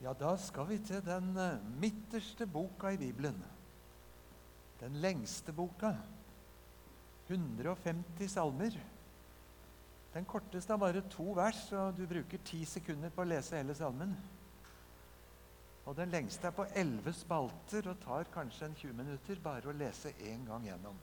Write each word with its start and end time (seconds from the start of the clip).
Ja, 0.00 0.14
da 0.16 0.32
skal 0.40 0.68
vi 0.70 0.78
til 0.80 1.02
den 1.04 1.34
eh, 1.36 1.60
midterste 1.80 2.46
boka 2.48 2.88
i 2.88 2.96
Bibelen. 2.96 3.36
Den 4.80 4.96
lengste 4.96 5.52
boka. 5.52 5.92
150 7.28 8.30
salmer. 8.32 8.78
Den 10.14 10.24
korteste 10.24 10.72
har 10.72 10.78
bare 10.78 11.04
to 11.10 11.32
vers, 11.36 11.72
og 11.72 11.96
du 11.96 12.06
bruker 12.08 12.40
ti 12.44 12.64
sekunder 12.64 13.12
på 13.14 13.22
å 13.22 13.28
lese 13.28 13.60
hele 13.60 13.76
salmen. 13.76 14.16
Og 15.84 15.96
den 15.96 16.10
lengste 16.10 16.48
er 16.48 16.56
på 16.56 16.66
elleve 16.74 17.12
spalter 17.14 17.92
og 17.92 18.00
tar 18.00 18.32
kanskje 18.32 18.66
en 18.66 18.80
20 18.80 18.96
minutter 19.04 19.44
bare 19.44 19.68
å 19.68 19.76
lese 19.76 20.16
én 20.24 20.48
gang 20.48 20.64
gjennom. 20.64 20.96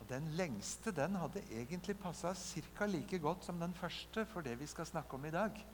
Og 0.00 0.08
Den 0.08 0.30
lengste 0.36 0.92
den 0.92 1.16
hadde 1.16 1.42
egentlig 1.50 1.98
passa 1.98 2.34
ca. 2.78 2.86
like 2.86 3.18
godt 3.18 3.44
som 3.44 3.60
den 3.60 3.74
første 3.74 4.24
for 4.26 4.40
det 4.40 4.60
vi 4.60 4.66
skal 4.66 4.86
snakke 4.86 5.16
om 5.16 5.24
i 5.24 5.30
dag. 5.30 5.64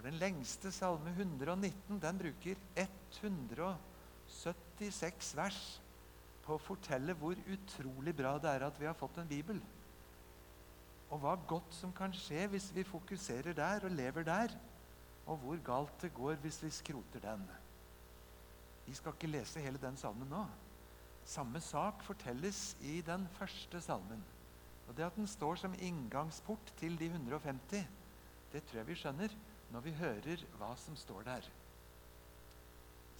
For 0.00 0.08
Den 0.08 0.16
lengste 0.16 0.70
salme 0.72 1.10
119 1.12 2.00
den 2.00 2.18
bruker 2.18 2.56
176 2.80 5.36
vers 5.36 5.80
på 6.40 6.56
å 6.56 6.62
fortelle 6.64 7.12
hvor 7.20 7.36
utrolig 7.52 8.16
bra 8.16 8.40
det 8.40 8.48
er 8.48 8.64
at 8.64 8.80
vi 8.80 8.88
har 8.88 8.96
fått 8.96 9.20
en 9.20 9.28
bibel. 9.28 9.60
Og 11.12 11.20
hva 11.20 11.36
godt 11.52 11.76
som 11.76 11.92
kan 11.92 12.16
skje 12.16 12.48
hvis 12.48 12.72
vi 12.72 12.80
fokuserer 12.88 13.52
der 13.52 13.84
og 13.84 13.92
lever 13.92 14.24
der. 14.24 14.48
Og 15.28 15.36
hvor 15.42 15.60
galt 15.68 16.00
det 16.00 16.16
går 16.16 16.40
hvis 16.46 16.64
vi 16.64 16.70
skroter 16.72 17.20
den. 17.26 17.44
Vi 18.86 18.94
skal 18.96 19.12
ikke 19.12 19.34
lese 19.34 19.60
hele 19.60 19.76
den 19.84 20.00
salmen 20.00 20.32
nå. 20.32 20.48
Samme 21.28 21.60
sak 21.60 22.00
fortelles 22.08 22.72
i 22.88 23.04
den 23.04 23.28
første 23.36 23.76
salmen. 23.84 24.24
Og 24.88 24.96
Det 24.96 25.04
at 25.10 25.20
den 25.20 25.28
står 25.28 25.60
som 25.60 25.76
inngangsport 25.76 26.72
til 26.80 26.96
de 26.96 27.12
150, 27.12 27.84
det 28.48 28.64
tror 28.64 28.80
jeg 28.80 28.88
vi 28.94 29.00
skjønner 29.04 29.32
når 29.70 29.84
vi 29.84 29.92
hører 29.98 30.44
hva 30.58 30.70
som 30.78 30.96
står 30.98 31.26
der. 31.28 31.46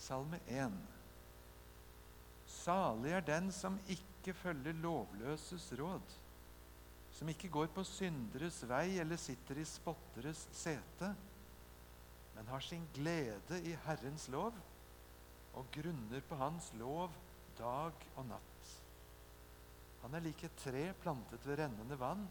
Salme 0.01 0.41
1. 0.49 0.75
Salig 2.51 3.13
er 3.15 3.25
den 3.25 3.51
som 3.55 3.79
ikke 3.93 4.35
følger 4.35 4.77
lovløses 4.83 5.71
råd, 5.79 6.17
som 7.15 7.31
ikke 7.31 7.51
går 7.53 7.71
på 7.75 7.85
synderes 7.87 8.63
vei 8.69 8.99
eller 9.03 9.21
sitter 9.21 9.61
i 9.61 9.67
spotteres 9.69 10.47
sete, 10.57 11.13
men 12.35 12.51
har 12.51 12.65
sin 12.65 12.87
glede 12.97 13.61
i 13.69 13.77
Herrens 13.85 14.29
lov 14.33 14.57
og 15.59 15.67
grunner 15.75 16.23
på 16.29 16.39
Hans 16.41 16.71
lov 16.79 17.13
dag 17.59 18.07
og 18.17 18.27
natt. 18.31 18.71
Han 20.03 20.17
er 20.17 20.25
like 20.25 20.49
et 20.49 20.61
tre 20.63 20.87
plantet 21.03 21.45
ved 21.47 21.61
rennende 21.61 21.99
vann. 22.01 22.23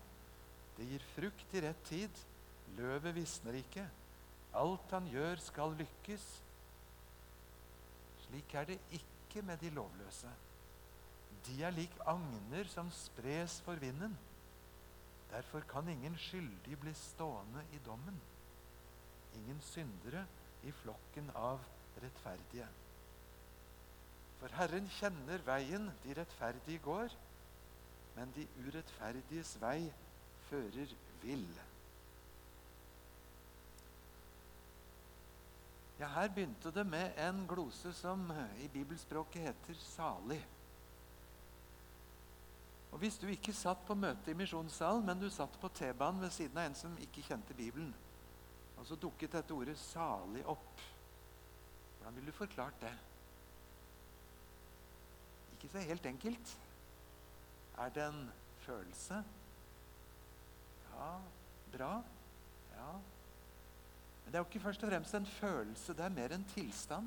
Det 0.77 0.87
gir 0.89 1.05
frukt 1.13 1.53
i 1.53 1.61
rett 1.63 1.81
tid. 1.85 2.21
Løvet 2.77 3.13
visner 3.15 3.57
ikke. 3.59 3.85
Alt 4.53 4.91
han 4.91 5.07
gjør, 5.07 5.35
skal 5.35 5.75
lykkes. 5.77 6.25
Slik 8.25 8.53
er 8.53 8.65
det 8.69 8.79
ikke 8.91 9.41
med 9.45 9.57
de 9.57 9.69
lovløse. 9.69 10.31
De 11.45 11.63
er 11.63 11.71
lik 11.71 11.93
agner 12.05 12.67
som 12.67 12.91
spres 12.91 13.61
for 13.61 13.79
vinden. 13.81 14.17
Derfor 15.31 15.59
kan 15.69 15.87
ingen 15.87 16.17
skyldig 16.17 16.79
bli 16.79 16.93
stående 16.93 17.63
i 17.73 17.79
dommen. 17.85 18.21
Ingen 19.35 19.61
syndere 19.61 20.25
i 20.63 20.71
flokken 20.71 21.29
av 21.35 21.61
rettferdige. 22.01 22.67
For 24.39 24.55
Herren 24.55 24.87
kjenner 24.97 25.43
veien 25.45 25.89
de 26.03 26.15
rettferdige 26.17 26.81
går, 26.83 27.13
men 28.15 28.31
de 28.35 28.47
urettferdiges 28.65 29.57
vei 29.61 29.91
fører 30.49 30.95
vill. 31.21 31.49
Ja, 35.99 36.07
Her 36.07 36.29
begynte 36.29 36.71
det 36.71 36.85
med 36.87 37.17
en 37.19 37.47
glose 37.47 37.91
som 37.93 38.31
i 38.57 38.67
bibelspråket 38.67 39.41
heter 39.41 39.73
'salig'. 39.73 40.45
Og 42.91 42.97
Hvis 42.97 43.17
du 43.17 43.27
ikke 43.27 43.53
satt 43.53 43.85
på 43.85 43.95
møte 43.95 44.31
i 44.31 44.33
misjonssalen, 44.33 45.05
men 45.05 45.19
du 45.19 45.29
satt 45.29 45.59
på 45.61 45.67
T-banen 45.67 46.21
ved 46.21 46.29
siden 46.29 46.57
av 46.57 46.65
en 46.65 46.75
som 46.75 46.97
ikke 46.97 47.21
kjente 47.21 47.53
Bibelen, 47.53 47.95
og 48.77 48.85
så 48.85 48.95
dukket 48.95 49.31
dette 49.31 49.53
ordet 49.53 49.77
'salig' 49.77 50.45
opp, 50.45 50.81
hvordan 51.97 52.15
ville 52.15 52.31
du 52.31 52.37
forklart 52.37 52.81
det? 52.81 52.93
Ikke 55.53 55.69
så 55.69 55.79
helt 55.79 56.05
enkelt. 56.05 56.57
Er 57.77 57.89
det 57.89 58.07
en 58.07 58.31
følelse? 58.59 59.23
Ja, 60.93 61.19
bra. 61.77 62.03
Men 64.29 64.33
det 64.33 64.37
er 64.37 64.43
jo 64.43 64.47
ikke 64.51 64.59
først 64.61 64.83
og 64.83 64.89
fremst 64.89 65.13
en 65.17 65.25
følelse, 65.25 65.93
det 65.97 66.03
er 66.05 66.09
mer 66.13 66.33
en 66.35 66.43
tilstand. 66.43 67.05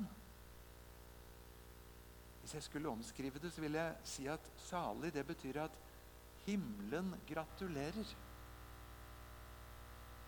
Hvis 2.41 2.53
jeg 2.53 2.63
skulle 2.63 2.89
omskrive 2.89 3.39
det, 3.39 3.51
så 3.53 3.61
ville 3.61 3.79
jeg 3.79 3.95
si 4.03 4.25
at 4.27 4.49
salig 4.57 5.13
det 5.13 5.23
betyr 5.27 5.61
at 5.61 5.77
himmelen 6.45 7.13
gratulerer. 7.29 8.11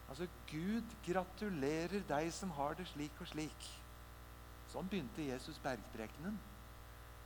Altså, 0.09 0.27
Gud 0.47 0.95
gratulerer 1.09 2.07
deg 2.07 2.31
som 2.33 2.55
har 2.55 2.79
det 2.79 2.87
slik 2.87 3.19
og 3.19 3.27
slik. 3.27 3.67
Sånn 4.71 4.87
begynte 4.87 5.27
Jesus 5.27 5.59
bergprekenen. 5.59 6.39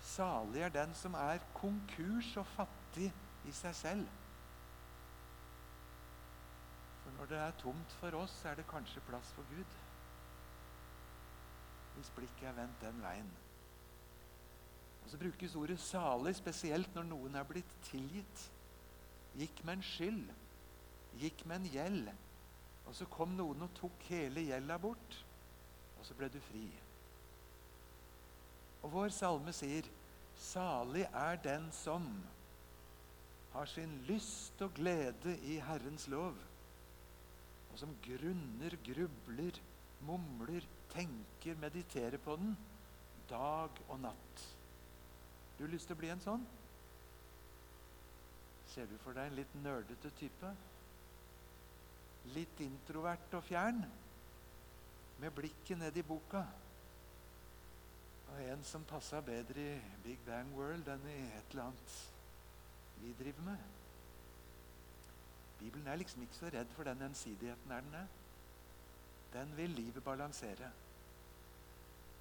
Salig 0.01 0.65
er 0.65 0.73
den 0.73 0.97
som 0.97 1.13
er 1.13 1.45
konkurs 1.53 2.33
og 2.41 2.49
fattig 2.55 3.11
i 3.45 3.53
seg 3.53 3.77
selv. 3.85 4.09
Når 7.19 7.25
det 7.25 7.37
er 7.37 7.51
tomt 7.59 7.91
for 7.99 8.15
oss, 8.15 8.33
er 8.45 8.55
det 8.55 8.67
kanskje 8.69 9.01
plass 9.03 9.31
for 9.35 9.43
Gud. 9.51 9.73
Hvis 11.95 12.11
blikket 12.15 12.47
er 12.47 12.55
vendt 12.55 12.81
den 12.81 13.01
veien. 13.03 13.31
Og 15.03 15.09
Så 15.09 15.17
brukes 15.17 15.55
ordet 15.55 15.79
'salig' 15.79 16.33
spesielt 16.33 16.95
når 16.95 17.03
noen 17.03 17.35
er 17.35 17.43
blitt 17.43 17.75
tilgitt. 17.83 18.51
Gikk 19.35 19.65
med 19.65 19.73
en 19.73 19.83
skyld, 19.83 20.29
gikk 21.19 21.45
med 21.45 21.55
en 21.55 21.65
gjeld. 21.65 22.09
Og 22.85 22.95
så 22.95 23.05
kom 23.05 23.35
noen 23.35 23.61
og 23.61 23.73
tok 23.75 24.03
hele 24.03 24.41
gjelda 24.41 24.77
bort, 24.77 25.25
og 25.99 26.05
så 26.05 26.13
ble 26.13 26.29
du 26.29 26.39
fri. 26.39 26.71
Og 28.83 28.91
vår 28.91 29.09
salme 29.09 29.53
sier 29.53 29.83
'Salig 30.35 31.09
er 31.13 31.35
den 31.35 31.71
som' 31.71 32.23
har 33.51 33.65
sin 33.65 34.01
lyst 34.07 34.61
og 34.61 34.73
glede 34.73 35.39
i 35.43 35.59
Herrens 35.59 36.07
lov 36.07 36.48
og 37.71 37.79
som 37.81 37.91
grunner, 38.03 38.75
grubler, 38.85 39.59
mumler, 40.05 40.65
tenker, 40.93 41.57
mediterer 41.59 42.17
på 42.23 42.35
den 42.39 42.55
dag 43.29 43.83
og 43.87 43.99
natt. 44.01 44.45
Du 45.57 45.65
har 45.65 45.73
lyst 45.73 45.89
til 45.89 45.97
å 45.97 45.99
bli 45.99 46.09
en 46.13 46.23
sånn? 46.23 46.45
Ser 48.69 48.89
du 48.89 48.95
for 49.03 49.17
deg 49.17 49.29
en 49.29 49.37
litt 49.39 49.55
nerdete 49.63 50.11
type? 50.17 50.51
Litt 52.35 52.61
introvert 52.63 53.33
og 53.37 53.45
fjern? 53.47 53.81
Med 55.19 55.35
blikket 55.35 55.81
ned 55.81 55.97
i 55.99 56.05
boka? 56.05 56.45
Og 58.29 58.45
en 58.45 58.63
som 58.63 58.85
passa 58.87 59.23
bedre 59.25 59.65
i 59.73 59.97
Big 60.05 60.21
Bang 60.25 60.53
World 60.55 60.87
enn 60.93 61.09
i 61.09 61.19
et 61.33 61.51
eller 61.51 61.69
annet 61.71 61.99
vi 63.01 63.13
driver 63.17 63.51
med? 63.51 63.78
Bibelen 65.59 65.87
er 65.87 65.99
liksom 65.99 66.23
ikke 66.23 66.37
så 66.37 66.51
redd 66.53 66.71
for 66.75 66.87
den 66.87 67.01
ensidigheten, 67.09 67.71
er 67.71 67.81
den 67.85 67.97
er. 67.99 68.07
Den 69.33 69.51
vil 69.57 69.75
livet 69.75 70.03
balansere. 70.03 70.71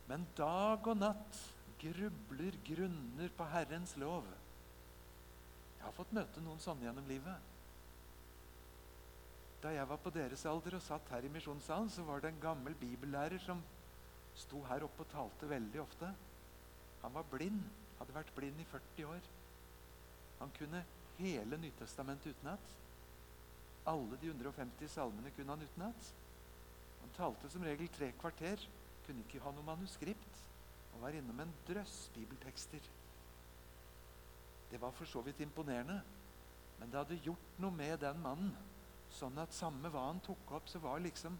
Men 0.08 0.26
dag 0.36 0.86
og 0.86 0.96
natt 0.96 1.38
grubler, 1.78 2.56
grunner 2.66 3.30
på 3.36 3.46
Herrens 3.52 3.94
lov. 4.00 4.26
Jeg 5.78 5.86
har 5.86 5.94
fått 5.94 6.14
møte 6.16 6.42
noen 6.42 6.60
sånne 6.62 6.88
gjennom 6.88 7.08
livet. 7.08 7.54
Da 9.62 9.72
jeg 9.74 9.88
var 9.90 9.98
på 10.02 10.10
deres 10.14 10.44
alder 10.46 10.78
og 10.78 10.84
satt 10.84 11.10
her 11.10 11.26
i 11.26 11.32
misjonssalen, 11.34 11.90
så 11.90 12.04
var 12.06 12.22
det 12.22 12.32
en 12.32 12.42
gammel 12.42 12.74
bibellærer 12.78 13.42
som 13.42 13.62
sto 14.38 14.62
her 14.68 14.84
oppe 14.86 15.02
og 15.02 15.10
talte 15.12 15.50
veldig 15.50 15.80
ofte. 15.82 16.10
Han 17.02 17.14
var 17.14 17.26
blind. 17.30 17.62
Hadde 17.98 18.14
vært 18.14 18.34
blind 18.36 18.60
i 18.62 18.66
40 18.70 19.08
år. 19.10 19.24
Han 20.38 20.52
kunne 20.54 20.84
hele 21.18 21.58
Nytestamentet 21.58 22.36
utenat. 22.36 22.74
Alle 23.88 24.18
de 24.20 24.28
150 24.30 24.90
salmene 24.92 25.32
kunne 25.36 25.54
han 25.54 25.64
utenat. 25.64 26.12
Han 27.00 27.14
talte 27.16 27.48
som 27.50 27.64
regel 27.64 27.88
tre 27.94 28.10
kvarter, 28.20 28.60
kunne 29.06 29.24
ikke 29.24 29.40
ha 29.40 29.52
noe 29.54 29.64
manuskript 29.64 30.44
og 30.92 31.02
var 31.04 31.16
innom 31.16 31.40
en 31.40 31.54
drøss 31.68 32.08
bibeltekster. 32.14 32.84
Det 34.68 34.80
var 34.80 34.92
for 34.92 35.08
så 35.08 35.22
vidt 35.24 35.40
imponerende, 35.40 36.00
men 36.78 36.90
det 36.90 37.00
hadde 37.00 37.22
gjort 37.24 37.60
noe 37.62 37.72
med 37.72 37.96
den 38.02 38.20
mannen. 38.20 38.52
Sånn 39.14 39.38
at 39.40 39.56
samme 39.56 39.88
hva 39.88 40.10
han 40.10 40.20
tok 40.26 40.52
opp, 40.58 40.68
så 40.68 40.82
var 40.84 41.00
liksom 41.00 41.38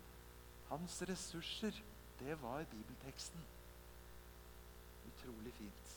hans 0.71 1.03
ressurser 1.09 1.77
Det 2.19 2.35
var 2.43 2.65
bibelteksten. 2.67 3.43
Utrolig 5.07 5.53
fint. 5.55 5.93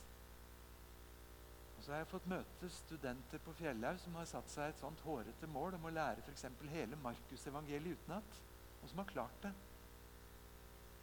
Så 1.92 1.96
har 1.98 2.06
jeg 2.06 2.08
fått 2.08 2.28
møte 2.32 2.68
studenter 2.72 3.42
på 3.44 3.52
Fjellhaug 3.58 3.98
som 4.00 4.14
har 4.16 4.28
satt 4.30 4.48
seg 4.48 4.70
et 4.72 4.78
sånt 4.80 5.02
hårete 5.04 5.48
mål 5.52 5.74
om 5.76 5.90
å 5.90 5.92
lære 5.92 6.22
f.eks. 6.24 6.46
hele 6.72 6.96
Markusevangeliet 7.04 8.00
utenat, 8.00 8.38
og 8.80 8.86
som 8.88 9.02
har 9.02 9.10
klart 9.10 9.42
det. 9.44 9.52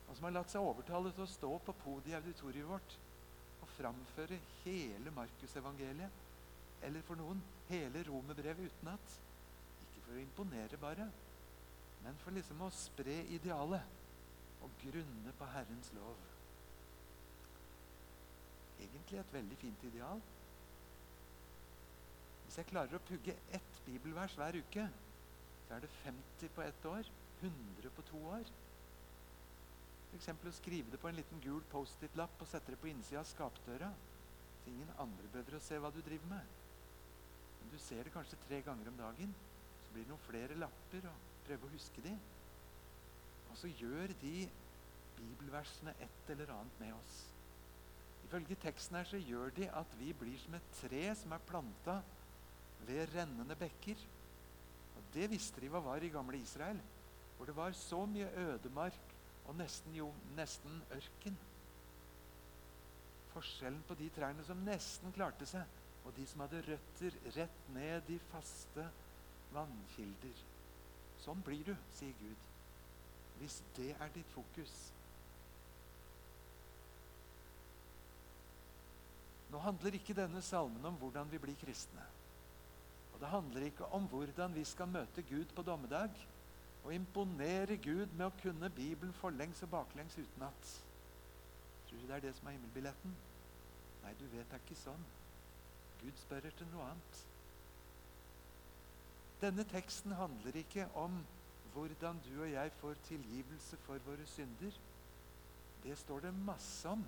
Og 0.06 0.16
som 0.16 0.24
har 0.24 0.32
latt 0.32 0.48
seg 0.48 0.64
overtale 0.64 1.12
til 1.12 1.26
å 1.26 1.28
stå 1.28 1.50
på 1.66 1.74
podiet 1.82 2.14
i 2.14 2.16
auditoriet 2.16 2.70
vårt 2.70 2.96
og 3.58 3.74
framføre 3.74 4.38
hele 4.62 5.12
Markusevangeliet, 5.18 6.24
eller 6.88 7.04
for 7.04 7.20
noen 7.20 7.44
hele 7.68 8.06
romerbrevet 8.08 8.72
utenat. 8.72 9.18
Ikke 9.90 10.06
for 10.06 10.16
å 10.16 10.24
imponere, 10.24 10.80
bare, 10.80 11.10
men 12.06 12.24
for 12.24 12.32
liksom 12.38 12.64
å 12.64 12.70
spre 12.72 13.18
idealet 13.36 14.64
og 14.64 14.80
grunne 14.86 15.36
på 15.36 15.52
Herrens 15.52 15.92
lov. 16.00 16.26
Egentlig 18.80 19.20
et 19.20 19.36
veldig 19.36 19.62
fint 19.66 19.88
ideal. 19.92 20.26
Hvis 22.48 22.56
jeg 22.62 22.70
klarer 22.70 22.96
å 22.96 23.04
pugge 23.04 23.34
ett 23.52 23.80
bibelvers 23.84 24.32
hver 24.40 24.56
uke, 24.56 24.86
så 25.66 25.74
er 25.76 25.82
det 25.84 25.90
50 26.00 26.54
på 26.56 26.62
ett 26.64 26.86
år. 26.88 27.10
100 27.42 27.90
på 27.92 28.04
to 28.08 28.20
år. 28.24 28.48
F.eks. 30.08 30.30
å 30.32 30.52
skrive 30.56 30.94
det 30.94 31.00
på 31.02 31.10
en 31.10 31.18
liten 31.18 31.42
gul 31.44 31.60
Post-It-lapp 31.68 32.40
og 32.40 32.48
sette 32.48 32.72
det 32.72 32.80
på 32.80 32.88
innsida 32.88 33.20
av 33.20 33.28
skapdøra. 33.28 33.92
Så 34.62 34.72
ingen 34.72 34.88
andre 34.96 35.28
behøver 35.28 35.58
å 35.58 35.62
se 35.68 35.76
hva 35.76 35.92
du 35.92 36.00
driver 36.00 36.32
med. 36.32 36.56
Men 37.60 37.76
du 37.76 37.78
ser 37.84 38.08
det 38.08 38.16
kanskje 38.16 38.40
tre 38.48 38.64
ganger 38.64 38.88
om 38.88 38.96
dagen. 39.04 39.36
Så 39.84 39.92
blir 39.92 40.08
det 40.08 40.14
noen 40.14 40.24
flere 40.24 40.56
lapper, 40.56 41.04
og 41.12 41.30
prøve 41.44 41.68
å 41.68 41.76
huske 41.76 42.08
de. 42.08 42.16
Og 43.52 43.60
så 43.60 43.68
gjør 43.76 44.16
de 44.24 44.36
bibelversene 45.20 45.92
et 46.00 46.32
eller 46.32 46.56
annet 46.56 46.80
med 46.80 46.96
oss. 46.96 47.24
Ifølge 48.24 48.56
teksten 48.64 48.96
her 48.96 49.12
så 49.12 49.20
gjør 49.20 49.52
de 49.60 49.68
at 49.68 49.98
vi 50.00 50.14
blir 50.16 50.40
som 50.40 50.56
et 50.56 50.78
tre 50.80 51.10
som 51.16 51.36
er 51.36 51.44
planta 51.52 52.00
ved 52.86 53.14
rennende 53.14 53.56
bekker. 53.58 54.06
Og 54.96 55.02
Det 55.14 55.30
visste 55.30 55.60
de 55.60 55.70
hva 55.72 55.80
var 55.82 56.02
i 56.02 56.12
gamle 56.12 56.38
Israel, 56.38 56.80
hvor 57.36 57.46
det 57.46 57.56
var 57.56 57.72
så 57.72 58.04
mye 58.06 58.28
ødemark 58.36 59.14
og 59.48 59.56
nesten, 59.56 59.94
jo, 59.96 60.10
nesten 60.36 60.82
ørken. 60.92 61.38
Forskjellen 63.32 63.82
på 63.88 63.94
de 63.94 64.08
trærne 64.12 64.44
som 64.44 64.60
nesten 64.66 65.14
klarte 65.14 65.46
seg, 65.46 65.64
og 66.04 66.12
de 66.16 66.26
som 66.26 66.44
hadde 66.44 66.64
røtter 66.66 67.16
rett 67.36 67.64
ned 67.72 68.10
i 68.12 68.18
faste 68.32 68.84
vannkilder. 69.54 70.44
Sånn 71.22 71.40
blir 71.44 71.64
du, 71.70 71.74
sier 71.96 72.14
Gud, 72.20 72.46
hvis 73.38 73.60
det 73.78 73.90
er 73.96 74.12
ditt 74.14 74.30
fokus. 74.34 74.74
Nå 79.48 79.60
handler 79.64 79.96
ikke 79.96 80.16
denne 80.16 80.42
salmen 80.44 80.84
om 80.84 80.96
hvordan 81.00 81.30
vi 81.32 81.40
blir 81.40 81.56
kristne. 81.60 82.04
Og 83.18 83.22
det 83.22 83.28
handler 83.28 83.64
ikke 83.66 83.86
om 83.86 84.04
hvordan 84.06 84.52
vi 84.54 84.62
skal 84.64 84.86
møte 84.88 85.22
Gud 85.26 85.50
på 85.54 85.62
dommedag 85.66 86.10
og 86.84 86.92
imponere 86.94 87.76
Gud 87.76 88.12
med 88.14 88.28
å 88.28 88.36
kunne 88.38 88.68
Bibelen 88.70 89.10
forlengs 89.12 89.62
og 89.66 89.72
baklengs 89.72 90.14
utenat. 90.18 90.68
Tror 91.88 91.98
du 91.98 92.06
det 92.06 92.14
er 92.14 92.22
det 92.28 92.30
som 92.36 92.46
er 92.46 92.54
himmelbilletten? 92.54 93.16
Nei, 94.04 94.12
du 94.20 94.22
vet 94.30 94.46
det 94.46 94.54
er 94.54 94.62
ikke 94.62 94.78
sånn. 94.78 95.02
Gud 95.98 96.20
spør 96.22 96.46
etter 96.46 96.70
noe 96.70 96.86
annet. 96.92 97.22
Denne 99.42 99.64
teksten 99.66 100.14
handler 100.14 100.60
ikke 100.62 100.86
om 101.02 101.18
hvordan 101.74 102.22
du 102.22 102.36
og 102.36 102.52
jeg 102.52 102.70
får 102.78 103.02
tilgivelse 103.08 103.80
for 103.82 103.98
våre 104.06 104.26
synder. 104.30 104.78
Det 105.82 105.98
står 105.98 106.28
det 106.28 106.38
masse 106.38 106.86
om 106.86 107.02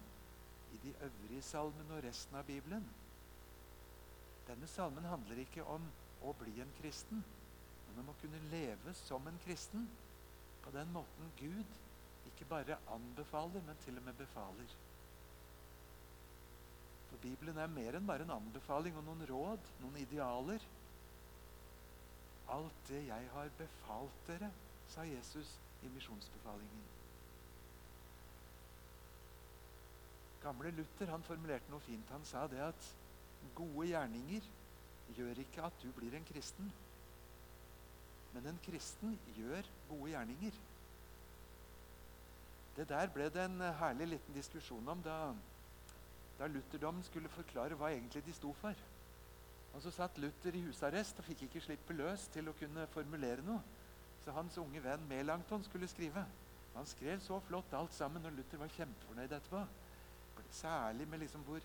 i 0.74 0.82
de 0.82 0.96
øvrige 1.06 1.46
salmene 1.46 2.00
og 2.00 2.02
resten 2.02 2.34
av 2.42 2.50
Bibelen. 2.50 2.90
Denne 4.50 4.67
salmen 4.67 5.06
handler 5.06 5.38
ikke 5.44 5.62
om 5.70 5.85
å 6.26 6.32
bli 6.35 6.56
en 6.58 6.73
kristen, 6.81 7.23
men 7.87 8.00
om 8.02 8.11
å 8.11 8.17
kunne 8.19 8.41
leve 8.50 8.94
som 8.99 9.29
en 9.31 9.38
kristen 9.44 9.87
på 10.64 10.73
den 10.75 10.91
måten 10.91 11.31
Gud 11.38 11.79
ikke 12.32 12.49
bare 12.50 12.79
anbefaler, 12.91 13.62
men 13.62 13.79
til 13.85 13.99
og 14.00 14.08
med 14.08 14.19
befaler. 14.19 14.75
For 17.11 17.23
Bibelen 17.23 17.58
er 17.58 17.70
mer 17.70 17.99
enn 17.99 18.06
bare 18.06 18.26
en 18.26 18.35
anbefaling 18.35 18.99
og 18.99 19.06
noen 19.06 19.23
råd, 19.31 19.70
noen 19.82 19.99
idealer. 20.02 20.67
Alt 22.50 22.87
det 22.88 23.05
jeg 23.06 23.29
har 23.35 23.53
befalt 23.58 24.25
dere, 24.26 24.50
sa 24.91 25.06
Jesus 25.06 25.58
i 25.87 25.91
misjonsbefalingen. 25.94 26.88
Gamle 30.43 30.73
Luther 30.75 31.12
han 31.12 31.23
formulerte 31.23 31.70
noe 31.70 31.85
fint. 31.85 32.11
Han 32.11 32.25
sa 32.26 32.46
det 32.50 32.62
at 32.64 32.91
Gode 33.54 33.87
gjerninger 33.90 34.46
gjør 35.16 35.40
ikke 35.42 35.64
at 35.66 35.82
du 35.82 35.90
blir 35.96 36.14
en 36.16 36.25
kristen. 36.25 36.72
Men 38.32 38.46
en 38.46 38.60
kristen 38.64 39.19
gjør 39.37 39.66
gode 39.88 40.10
gjerninger. 40.12 40.60
Det 42.76 42.87
der 42.88 43.10
ble 43.12 43.26
det 43.34 43.44
en 43.44 43.60
herlig 43.81 44.06
liten 44.14 44.34
diskusjon 44.34 44.88
om 44.88 45.02
da, 45.02 45.16
da 46.38 46.46
lutherdommen 46.46 47.02
skulle 47.04 47.32
forklare 47.32 47.76
hva 47.76 47.90
egentlig 47.90 48.22
de 48.26 48.32
sto 48.32 48.52
for. 48.62 48.87
Og 49.75 49.82
Så 49.82 49.90
satt 49.94 50.19
Luther 50.19 50.54
i 50.54 50.62
husarrest 50.64 51.19
og 51.19 51.25
fikk 51.25 51.44
ikke 51.46 51.62
slippe 51.62 51.94
løs 51.94 52.26
til 52.34 52.48
å 52.50 52.54
kunne 52.58 52.86
formulere 52.90 53.44
noe. 53.46 53.60
Så 54.25 54.32
hans 54.34 54.58
unge 54.58 54.82
venn 54.82 55.06
Melanchthon 55.08 55.62
skulle 55.64 55.88
skrive. 55.88 56.25
Han 56.75 56.86
skrev 56.86 57.20
så 57.22 57.38
flott 57.40 57.75
alt 57.75 57.94
sammen, 57.94 58.26
og 58.26 58.32
Luther 58.32 58.58
var 58.58 58.72
kjempefornøyd 58.75 59.32
etterpå. 59.32 59.62
Særlig 60.50 61.06
med 61.08 61.22
liksom 61.22 61.44
hvor 61.46 61.62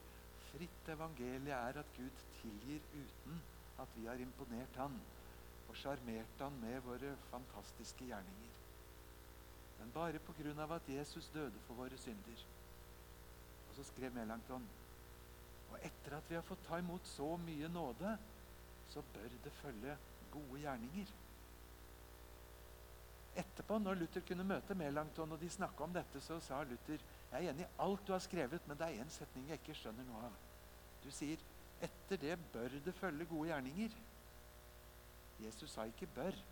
fritt 0.55 0.89
evangeliet 0.89 1.53
er 1.53 1.79
at 1.81 1.93
Gud 1.97 2.23
tilgir 2.39 2.83
uten 2.93 3.41
at 3.79 3.95
vi 3.95 4.05
har 4.07 4.21
imponert 4.23 4.79
Han 4.79 4.95
og 5.67 5.75
sjarmert 5.75 6.39
Han 6.39 6.59
med 6.61 6.79
våre 6.85 7.15
fantastiske 7.29 8.07
gjerninger. 8.07 8.61
Men 9.79 9.91
bare 9.91 10.21
av 10.63 10.71
at 10.71 10.89
Jesus 10.89 11.29
døde 11.33 11.59
for 11.67 11.73
våre 11.75 11.97
synder. 11.97 12.45
Og 13.69 13.75
så 13.75 13.83
skrev 13.83 14.13
Melanchthon 14.13 14.67
og 15.71 15.81
etter 15.83 16.15
at 16.15 16.29
vi 16.29 16.35
har 16.37 16.45
fått 16.45 16.63
ta 16.67 16.79
imot 16.79 17.07
så 17.09 17.35
mye 17.41 17.67
nåde, 17.67 18.17
så 18.89 19.01
bør 19.13 19.33
det 19.43 19.51
følge 19.59 19.97
gode 20.31 20.59
gjerninger. 20.61 21.11
Etterpå, 23.35 23.77
når 23.83 23.99
Luther 23.99 24.23
kunne 24.27 24.45
møte 24.47 24.77
Melanchthon 24.79 25.35
og 25.35 25.41
de 25.41 25.49
snakka 25.51 25.83
om 25.83 25.95
dette, 25.95 26.21
så 26.23 26.39
sa 26.39 26.61
Luther 26.63 27.01
jeg 27.35 27.45
er 27.45 27.53
enig 27.53 27.65
i 27.65 27.73
alt 27.83 28.07
du 28.07 28.11
har 28.13 28.23
skrevet, 28.23 28.67
men 28.67 28.77
det 28.79 28.87
er 28.87 29.03
én 29.03 29.11
setning 29.11 29.47
jeg 29.49 29.59
ikke 29.59 29.75
skjønner 29.75 30.07
noe 30.07 30.23
av. 30.27 30.35
Du 31.03 31.09
sier 31.13 31.41
etter 31.83 32.21
det 32.21 32.37
bør 32.53 32.77
det 32.85 32.93
følge 32.95 33.27
gode 33.29 33.49
gjerninger. 33.49 33.95
Jesus 35.43 35.71
sa 35.71 35.83
ikke 35.83 36.07
'bør'. 36.15 36.43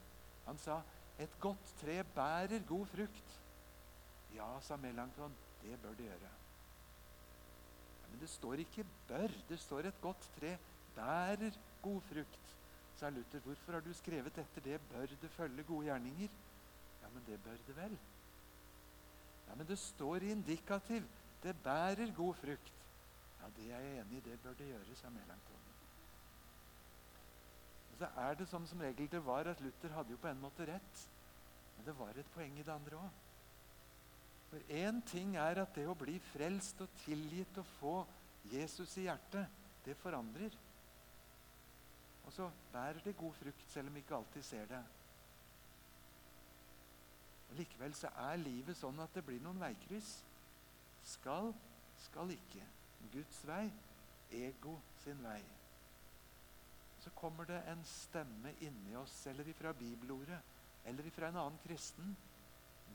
Han 0.46 0.58
sa 0.58 0.82
'et 1.20 1.40
godt 1.40 1.74
tre 1.82 2.04
bærer 2.04 2.68
god 2.68 2.86
frukt'. 2.86 3.40
Ja, 4.36 4.60
sa 4.60 4.76
Melanchthon, 4.76 5.36
det 5.62 5.82
bør 5.82 5.90
det 5.90 6.06
gjøre. 6.06 6.32
Ja, 8.02 8.08
men 8.12 8.20
det 8.20 8.30
står 8.30 8.54
ikke 8.54 8.86
'bør'. 9.08 9.42
Det 9.50 9.60
står 9.60 9.80
'et 9.80 10.02
godt 10.02 10.32
tre 10.40 10.58
bærer 10.96 11.52
god 11.82 12.02
frukt', 12.02 12.56
sa 12.96 13.10
Luther. 13.10 13.40
Hvorfor 13.40 13.72
har 13.72 13.80
du 13.80 13.94
skrevet 13.94 14.38
etter 14.38 14.62
det 14.62 14.82
'bør 14.82 15.06
det 15.22 15.32
følge 15.32 15.64
gode 15.64 15.86
gjerninger'? 15.86 16.32
Ja, 17.02 17.08
men 17.14 17.24
det 17.28 17.44
bør 17.44 17.58
det 17.68 17.76
vel. 17.76 17.98
Ja, 19.48 19.56
Men 19.56 19.68
det 19.68 19.80
står 19.80 20.24
i 20.24 20.32
indikativ. 20.32 21.04
Det 21.44 21.56
bærer 21.64 22.16
god 22.16 22.34
frukt. 22.34 22.74
Ja, 23.42 23.50
Det 23.58 23.72
er 23.72 23.80
jeg 23.80 24.00
enig 24.00 24.18
i. 24.18 24.30
Det 24.30 24.40
bør 24.40 24.54
det 24.54 24.68
gjøre, 24.68 24.96
sa. 24.96 25.08
Og 27.92 28.00
så 28.00 28.08
er 28.18 28.36
det 28.36 28.48
sånn 28.50 28.66
som 28.68 28.82
regel 28.82 29.10
det 29.10 29.22
var, 29.26 29.48
at 29.48 29.60
Luther 29.62 29.94
hadde 29.94 30.16
jo 30.16 30.18
på 30.18 30.28
en 30.28 30.42
måte 30.42 30.66
rett. 30.66 31.04
Men 31.76 31.86
det 31.86 31.94
var 31.98 32.18
et 32.18 32.32
poeng 32.34 32.58
i 32.58 32.64
det 32.64 32.74
andre 32.74 32.98
òg. 32.98 33.22
For 34.50 34.74
én 34.74 35.02
ting 35.10 35.36
er 35.36 35.62
at 35.62 35.76
det 35.76 35.86
å 35.90 35.98
bli 35.98 36.20
frelst 36.32 36.82
og 36.86 36.90
tilgitt 37.04 37.58
og 37.58 37.70
få 37.80 37.94
Jesus 38.52 38.98
i 38.98 39.08
hjertet, 39.08 39.62
det 39.86 39.96
forandrer. 39.98 40.58
Og 42.26 42.34
så 42.34 42.50
bærer 42.74 43.02
det 43.06 43.18
god 43.18 43.34
frukt, 43.34 43.64
selv 43.74 43.90
om 43.90 43.96
vi 43.98 44.04
ikke 44.04 44.16
alltid 44.16 44.46
ser 44.46 44.70
det. 44.70 44.82
Likevel 47.58 47.94
så 47.98 48.10
er 48.26 48.42
livet 48.42 48.78
sånn 48.78 49.00
at 49.04 49.14
det 49.14 49.26
blir 49.26 49.42
noen 49.44 49.62
veikryss. 49.62 50.16
Skal, 51.06 51.52
skal 52.06 52.32
ikke. 52.34 52.64
Guds 53.14 53.44
vei, 53.46 53.68
ego 54.34 54.78
sin 55.04 55.20
vei. 55.24 55.42
Så 57.04 57.12
kommer 57.20 57.46
det 57.46 57.60
en 57.68 57.84
stemme 57.86 58.54
inni 58.64 58.96
oss, 58.96 59.16
eller 59.28 59.48
ifra 59.52 59.74
bibelordet, 59.76 60.40
eller 60.86 61.08
ifra 61.08 61.30
en 61.30 61.42
annen 61.42 61.60
kristen. 61.66 62.16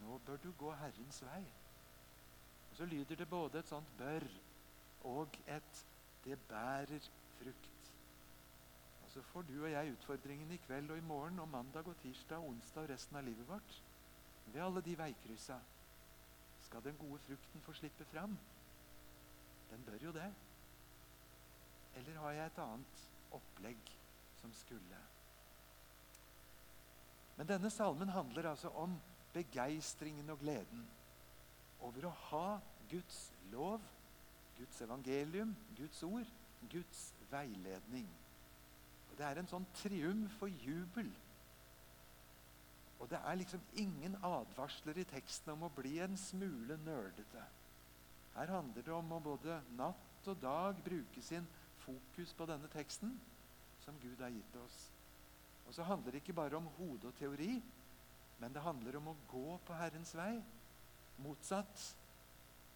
Nå 0.00 0.18
bør 0.26 0.40
du 0.42 0.52
gå 0.58 0.72
Herrens 0.80 1.22
vei. 1.26 1.42
Og 2.70 2.76
Så 2.76 2.86
lyder 2.86 3.16
det 3.16 3.28
både 3.28 3.58
et 3.58 3.68
sånt 3.68 3.96
'bør' 3.98 4.40
og 5.04 5.38
et 5.46 5.86
'det 6.24 6.38
bærer 6.48 7.10
frukt'. 7.38 7.92
Og 9.02 9.10
Så 9.10 9.22
får 9.22 9.42
du 9.42 9.64
og 9.64 9.70
jeg 9.70 9.92
utfordringen 9.92 10.50
i 10.50 10.56
kveld 10.56 10.90
og 10.90 10.98
i 10.98 11.00
morgen 11.00 11.38
og 11.38 11.48
mandag 11.48 11.86
og 11.88 11.96
tirsdag 11.96 12.38
og 12.38 12.48
onsdag 12.48 12.82
og 12.82 12.90
resten 12.90 13.16
av 13.16 13.24
livet 13.24 13.48
vårt. 13.48 13.82
Ved 14.52 14.62
alle 14.64 14.82
de 14.84 14.98
veikryssa 14.98 15.58
skal 16.60 16.84
den 16.84 16.96
gode 16.96 17.18
frukten 17.18 17.60
få 17.60 17.72
slippe 17.72 18.04
fram. 18.04 18.38
Den 19.70 19.84
bør 19.84 19.98
jo 20.02 20.12
det. 20.12 20.34
Eller 21.96 22.18
har 22.20 22.30
jeg 22.30 22.46
et 22.46 22.58
annet 22.62 23.04
opplegg 23.32 23.94
som 24.40 24.52
skulle? 24.52 25.00
Men 27.36 27.48
denne 27.48 27.70
salmen 27.70 28.08
handler 28.08 28.50
altså 28.50 28.68
om 28.68 29.00
begeistringen 29.32 30.30
og 30.30 30.38
gleden. 30.38 30.88
over 31.80 32.08
å 32.08 32.10
ha 32.10 32.46
Guds 32.90 33.18
lov, 33.52 33.82
Guds 34.58 34.80
evangelium, 34.82 35.52
Guds 35.76 36.02
ord, 36.02 36.26
Guds 36.72 37.14
veiledning. 37.30 38.08
Og 39.10 39.18
Det 39.18 39.26
er 39.26 39.38
en 39.38 39.50
sånn 39.50 39.66
triumf 39.78 40.42
og 40.42 40.64
jubel. 40.66 41.12
Og 42.98 43.10
det 43.10 43.18
er 43.22 43.38
liksom 43.38 43.62
ingen 43.78 44.16
advarsler 44.26 44.98
i 44.98 45.06
teksten 45.06 45.52
om 45.54 45.66
å 45.68 45.72
bli 45.74 45.98
en 46.02 46.16
smule 46.18 46.76
nerdete. 46.82 47.44
Her 48.34 48.52
handler 48.54 48.84
det 48.86 48.94
om 48.94 49.12
å 49.14 49.22
både 49.22 49.60
natt 49.78 50.28
og 50.30 50.40
dag 50.42 50.78
bruke 50.84 51.22
sin 51.22 51.46
fokus 51.84 52.34
på 52.34 52.46
denne 52.50 52.70
teksten 52.70 53.14
som 53.84 53.98
Gud 54.02 54.20
har 54.20 54.34
gitt 54.34 54.56
oss. 54.60 54.78
Og 55.66 55.74
så 55.74 55.86
handler 55.86 56.12
det 56.12 56.22
ikke 56.22 56.36
bare 56.36 56.58
om 56.58 56.68
hode 56.78 57.10
og 57.10 57.16
teori, 57.18 57.58
men 58.38 58.54
det 58.54 58.62
handler 58.62 58.98
om 58.98 59.10
å 59.12 59.16
gå 59.30 59.58
på 59.66 59.78
Herrens 59.78 60.14
vei. 60.16 60.34
Motsatt. 61.22 61.82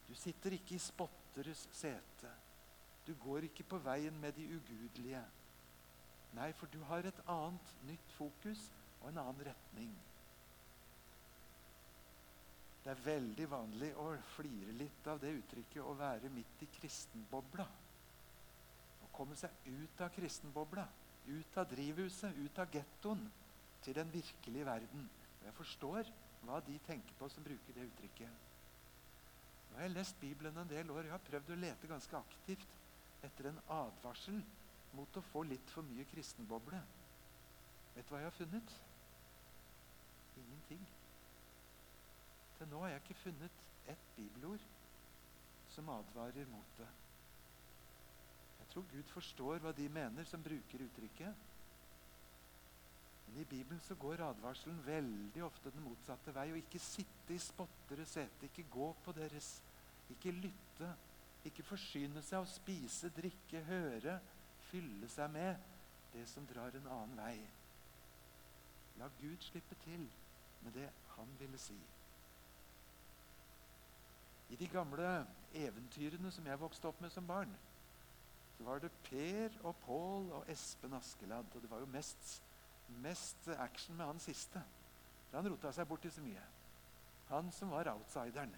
Du 0.09 0.15
sitter 0.19 0.57
ikke 0.57 0.75
i 0.77 0.83
spotteres 0.83 1.67
sete. 1.73 2.31
Du 3.07 3.15
går 3.19 3.47
ikke 3.49 3.67
på 3.67 3.79
veien 3.83 4.19
med 4.21 4.35
de 4.37 4.49
ugudelige. 4.55 5.23
Nei, 6.37 6.51
for 6.57 6.71
du 6.73 6.81
har 6.89 7.07
et 7.07 7.23
annet, 7.31 7.75
nytt 7.87 8.15
fokus 8.17 8.71
og 9.01 9.11
en 9.11 9.23
annen 9.23 9.47
retning. 9.51 9.93
Det 12.83 12.91
er 12.91 13.05
veldig 13.05 13.47
vanlig 13.51 13.93
å 14.03 14.09
flire 14.35 14.73
litt 14.75 15.07
av 15.07 15.21
det 15.23 15.31
uttrykket 15.37 15.83
'å 15.83 15.95
være 15.95 16.29
midt 16.29 16.63
i 16.63 16.67
kristenbobla'. 16.67 17.69
Å 19.05 19.11
komme 19.13 19.37
seg 19.37 19.51
ut 19.67 20.01
av 20.01 20.11
kristenbobla, 20.11 20.89
ut 21.27 21.59
av 21.59 21.69
drivhuset, 21.71 22.37
ut 22.37 22.59
av 22.59 22.71
gettoen, 22.71 23.31
til 23.83 23.95
den 23.95 24.11
virkelige 24.13 24.67
verden. 24.67 25.11
Og 25.41 25.45
jeg 25.47 25.55
forstår 25.55 26.11
hva 26.43 26.61
de 26.61 26.79
tenker 26.79 27.15
på 27.19 27.29
som 27.29 27.45
bruker 27.45 27.73
det 27.75 27.87
uttrykket. 27.87 28.31
Nå 29.71 29.77
har 29.77 29.87
jeg 29.87 29.95
lest 29.97 30.21
Bibelen 30.21 30.57
en 30.57 30.69
del 30.69 30.91
år. 30.91 31.07
Jeg 31.07 31.15
har 31.15 31.19
prøvd 31.19 31.51
å 31.51 31.61
lete 31.61 31.91
ganske 31.91 32.17
aktivt 32.17 32.75
etter 33.23 33.49
en 33.49 33.61
advarsel 33.69 34.43
mot 34.93 35.17
å 35.17 35.25
få 35.33 35.45
litt 35.49 35.71
for 35.71 35.83
mye 35.83 36.05
kristenboble. 36.05 36.83
Vet 37.95 38.09
du 38.09 38.15
hva 38.15 38.21
jeg 38.21 38.31
har 38.31 38.37
funnet? 38.37 38.75
Ingenting. 40.37 40.85
Til 42.63 42.71
nå 42.71 42.79
har 42.85 42.93
jeg 42.93 43.01
ikke 43.03 43.15
funnet 43.19 43.63
ett 43.91 44.03
bibelord 44.15 44.65
som 45.75 45.89
advarer 45.91 46.47
mot 46.47 46.77
det. 46.79 46.87
Jeg 48.61 48.69
tror 48.71 48.85
Gud 48.93 49.09
forstår 49.11 49.57
hva 49.65 49.73
de 49.75 49.89
mener 49.91 50.29
som 50.31 50.45
bruker 50.45 50.85
uttrykket. 50.85 51.41
Men 53.27 53.41
i 53.43 53.47
Bibelen 53.51 53.81
så 53.83 53.97
går 53.99 54.23
advarselen 54.29 54.79
veldig 54.87 55.43
ofte 55.43 55.73
den 55.75 55.83
motsatte 55.83 56.35
vei. 56.37 56.45
Å 56.53 56.61
ikke 56.61 56.79
sitte 56.79 57.35
i 57.35 57.41
spottere 57.43 58.07
sete, 58.07 58.47
ikke 58.47 58.69
gå 58.71 58.93
på 59.03 59.15
deres, 59.17 59.49
ikke 60.15 60.31
lytte, 60.37 60.91
ikke 61.51 61.67
forsyne 61.67 62.23
seg 62.23 62.37
av 62.39 62.47
å 62.47 62.53
spise, 62.53 63.11
drikke, 63.17 63.65
høre, 63.67 64.15
fylle 64.69 65.11
seg 65.11 65.35
med 65.35 65.67
det 66.13 66.29
som 66.31 66.47
drar 66.47 66.79
en 66.79 66.87
annen 66.95 67.19
vei. 67.25 67.35
La 69.03 69.11
Gud 69.19 69.43
slippe 69.49 69.81
til 69.83 70.07
med 70.63 70.79
det 70.79 70.87
han 71.17 71.35
ville 71.43 71.59
si. 71.59 71.81
I 74.53 74.57
de 74.61 74.69
gamle 74.69 75.11
eventyrene 75.57 76.31
som 76.33 76.47
jeg 76.47 76.61
vokste 76.61 76.89
opp 76.91 76.99
med 77.01 77.13
som 77.13 77.27
barn, 77.27 77.53
så 78.57 78.67
var 78.67 78.83
det 78.83 78.91
Per 79.07 79.55
og 79.65 79.79
Pål 79.87 80.29
og 80.37 80.51
Espen 80.53 80.93
Askeladd. 80.99 81.55
Og 81.55 81.63
det 81.63 81.71
var 81.71 81.81
jo 81.81 81.89
mest, 81.89 82.43
mest 83.01 83.49
action 83.57 83.97
med 83.97 84.07
han 84.07 84.21
siste. 84.21 84.61
For 85.31 85.41
han 85.41 85.49
rota 85.49 85.73
seg 85.73 85.89
borti 85.89 86.13
så 86.13 86.25
mye. 86.25 86.43
Han 87.31 87.49
som 87.53 87.73
var 87.73 87.89
outsideren. 87.95 88.53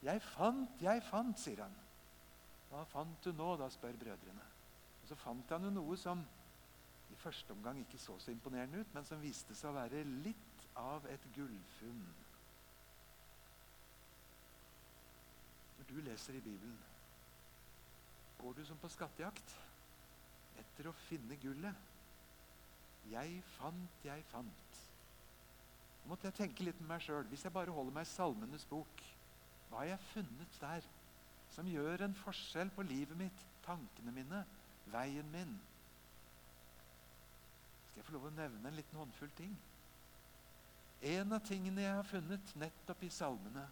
'Jeg 0.00 0.22
fant, 0.22 0.80
jeg 0.80 1.02
fant', 1.02 1.38
sier 1.38 1.60
han. 1.62 1.76
'Hva 2.70 2.84
fant 2.88 3.24
du 3.24 3.32
nå?' 3.32 3.56
da 3.60 3.68
spør 3.68 3.92
brødrene. 4.00 4.46
Og 5.02 5.08
Så 5.08 5.14
fant 5.14 5.50
han 5.50 5.64
jo 5.64 5.70
noe 5.70 5.96
som 5.96 6.24
i 7.10 7.14
første 7.14 7.50
omgang 7.52 7.78
ikke 7.80 7.98
så 7.98 8.18
så 8.18 8.30
imponerende 8.30 8.80
ut, 8.80 8.94
men 8.94 9.04
som 9.04 9.20
viste 9.20 9.54
seg 9.54 9.70
å 9.70 9.76
være 9.76 10.04
litt 10.04 10.66
av 10.76 11.06
et 11.06 11.26
gullfunn. 11.34 12.29
Du 15.90 16.00
leser 16.04 16.38
i 16.38 16.40
Bibelen, 16.44 16.78
går 18.38 18.56
du 18.56 18.64
som 18.64 18.78
på 18.80 18.88
skattejakt 18.88 19.56
etter 20.60 20.88
å 20.88 20.96
finne 21.06 21.36
gullet. 21.40 21.88
Jeg 23.10 23.40
fant, 23.56 24.04
jeg 24.04 24.24
fant. 24.30 24.80
Nå 26.00 26.12
måtte 26.12 26.28
jeg 26.28 26.38
tenke 26.38 26.64
litt 26.64 26.78
med 26.80 26.92
meg 26.94 27.04
sjøl. 27.04 27.26
Hvis 27.30 27.44
jeg 27.46 27.54
bare 27.54 27.74
holder 27.74 27.96
meg 27.96 28.06
i 28.06 28.10
Salmenes 28.10 28.66
bok, 28.68 29.02
hva 29.68 29.82
har 29.82 29.92
jeg 29.92 30.08
funnet 30.10 30.60
der 30.60 30.86
som 31.54 31.68
gjør 31.68 32.06
en 32.06 32.16
forskjell 32.22 32.70
på 32.74 32.86
livet 32.86 33.18
mitt, 33.18 33.44
tankene 33.64 34.14
mine, 34.14 34.44
veien 34.92 35.28
min? 35.32 35.56
Skal 37.90 38.00
jeg 38.00 38.08
få 38.08 38.16
lov 38.16 38.30
å 38.30 38.36
nevne 38.36 38.70
en 38.70 38.78
liten 38.78 39.00
håndfull 39.00 39.32
ting? 39.38 39.52
En 41.10 41.32
av 41.32 41.44
tingene 41.46 41.84
jeg 41.84 41.96
har 41.96 42.08
funnet 42.08 42.56
nettopp 42.60 43.04
i 43.06 43.12
salmene, 43.12 43.64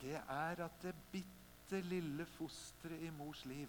det 0.00 0.16
er 0.16 0.64
at 0.64 0.82
det 0.82 0.94
bitte 1.12 1.80
lille 1.80 2.26
fosteret 2.26 3.02
i 3.02 3.10
mors 3.10 3.44
liv 3.44 3.68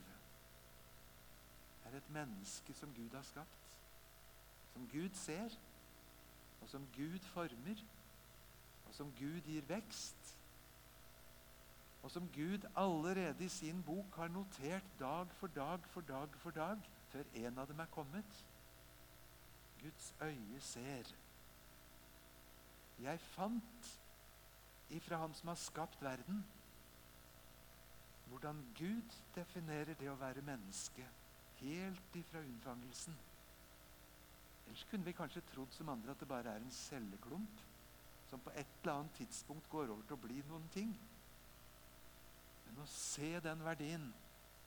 er 1.85 1.97
et 1.97 2.09
menneske 2.09 2.73
som 2.73 2.93
Gud 2.93 3.09
har 3.15 3.21
skapt. 3.21 3.77
Som 4.73 4.87
Gud 4.91 5.09
ser, 5.13 5.49
og 6.61 6.69
som 6.69 6.87
Gud 6.95 7.19
former, 7.19 7.83
og 8.87 8.93
som 8.93 9.11
Gud 9.19 9.41
gir 9.45 9.61
vekst. 9.67 10.37
Og 12.03 12.11
som 12.11 12.29
Gud 12.35 12.65
allerede 12.75 13.45
i 13.45 13.49
sin 13.49 13.83
bok 13.83 14.15
har 14.15 14.27
notert 14.27 14.83
dag 14.99 15.27
for 15.27 15.47
dag 15.47 15.79
for 15.79 16.01
dag 16.01 16.29
for 16.37 16.51
dag 16.51 16.89
før 17.09 17.23
en 17.33 17.57
av 17.57 17.67
dem 17.67 17.79
er 17.79 17.91
kommet. 17.91 18.45
Guds 19.81 20.15
øye 20.21 20.61
ser. 20.61 21.13
Jeg 22.99 23.19
fant 23.19 24.02
ifra 24.93 25.17
Han 25.17 25.33
som 25.33 25.47
har 25.47 25.59
skapt 25.59 26.01
verden. 26.01 26.43
Hvordan 28.29 28.63
Gud 28.77 29.19
definerer 29.35 29.93
det 29.99 30.09
å 30.09 30.17
være 30.17 30.41
menneske 30.45 31.05
helt 31.59 32.15
ifra 32.17 32.41
unnfangelsen. 32.41 33.15
Ellers 34.67 34.85
kunne 34.89 35.05
vi 35.05 35.15
kanskje 35.15 35.43
trodd 35.51 35.73
som 35.75 35.91
andre 35.93 36.15
at 36.15 36.19
det 36.19 36.27
bare 36.27 36.55
er 36.55 36.63
en 36.63 36.71
celleklump 36.73 37.61
som 38.29 38.41
på 38.41 38.53
et 38.57 38.79
eller 38.81 38.93
annet 38.93 39.17
tidspunkt 39.19 39.69
går 39.69 39.91
over 39.93 40.07
til 40.07 40.17
å 40.17 40.23
bli 40.23 40.39
noen 40.47 40.65
ting. 40.73 40.93
Men 42.65 42.81
å 42.81 42.89
se 42.89 43.35
den 43.43 43.61
verdien 43.65 44.07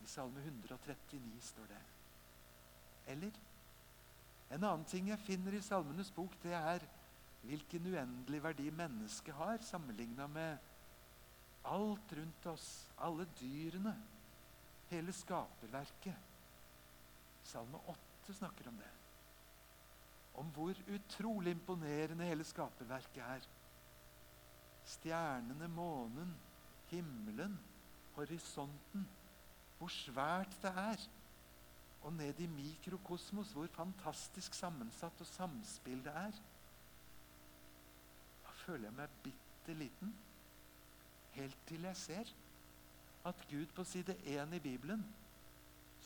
I 0.05 0.07
Salme 0.07 0.43
139 0.45 1.41
står 1.43 1.71
det. 1.73 1.83
Eller 3.11 3.41
en 4.51 4.63
annen 4.63 4.85
ting 4.87 5.09
jeg 5.11 5.25
finner 5.27 5.57
i 5.57 5.63
Salmenes 5.65 6.13
bok, 6.15 6.37
det 6.43 6.55
er 6.55 6.85
hvilken 7.47 7.87
uendelig 7.93 8.43
verdi 8.43 8.71
mennesket 8.75 9.35
har 9.35 9.63
sammenligna 9.63 10.27
med 10.27 10.59
alt 11.67 12.13
rundt 12.19 12.47
oss, 12.47 12.69
alle 13.03 13.27
dyrene, 13.41 13.95
hele 14.91 15.13
skaperverket. 15.15 16.15
Salme 17.47 17.81
8 17.91 18.35
snakker 18.39 18.69
om 18.71 18.79
det. 18.79 18.91
Om 20.37 20.51
hvor 20.55 20.79
utrolig 20.95 21.55
imponerende 21.57 22.27
hele 22.29 22.45
skaperverket 22.45 23.23
er. 23.25 23.47
Stjernene, 24.87 25.69
månen, 25.69 26.35
himmelen, 26.91 27.57
horisonten. 28.15 29.07
Hvor 29.79 29.91
svært 29.93 30.59
det 30.63 30.73
er. 30.77 31.07
Og 32.03 32.13
ned 32.13 32.39
i 32.41 32.47
mikrokosmos, 32.47 33.51
hvor 33.53 33.67
fantastisk 33.75 34.55
sammensatt 34.55 35.21
og 35.21 35.27
samspill 35.27 36.05
det 36.05 36.15
er 36.15 36.39
føler 38.67 38.89
jeg 38.89 38.99
meg 38.99 39.21
bitte 39.25 39.79
liten. 39.79 40.13
Helt 41.37 41.63
til 41.69 41.87
jeg 41.87 41.97
ser 41.97 42.33
at 43.27 43.47
Gud 43.51 43.73
på 43.75 43.85
side 43.85 44.17
1 44.25 44.55
i 44.55 44.63
Bibelen 44.63 45.03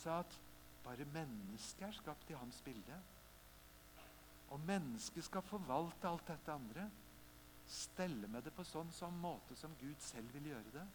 sa 0.00 0.21
at 0.21 0.37
bare 0.85 1.05
mennesket 1.12 1.88
er 1.88 1.97
skapt 1.97 2.31
i 2.31 2.38
hans 2.40 2.61
bilde. 2.64 2.97
Og 4.50 4.61
mennesket 4.67 5.25
skal 5.25 5.45
forvalte 5.47 6.09
alt 6.09 6.26
dette 6.29 6.52
andre. 6.52 6.88
Stelle 7.71 8.29
med 8.29 8.43
det 8.43 8.52
på 8.57 8.64
sånn 8.67 8.90
sånn 8.93 9.19
måte 9.23 9.57
som 9.57 9.76
Gud 9.81 10.00
selv 10.02 10.33
vil 10.35 10.50
gjøre 10.50 10.73
det. 10.75 10.87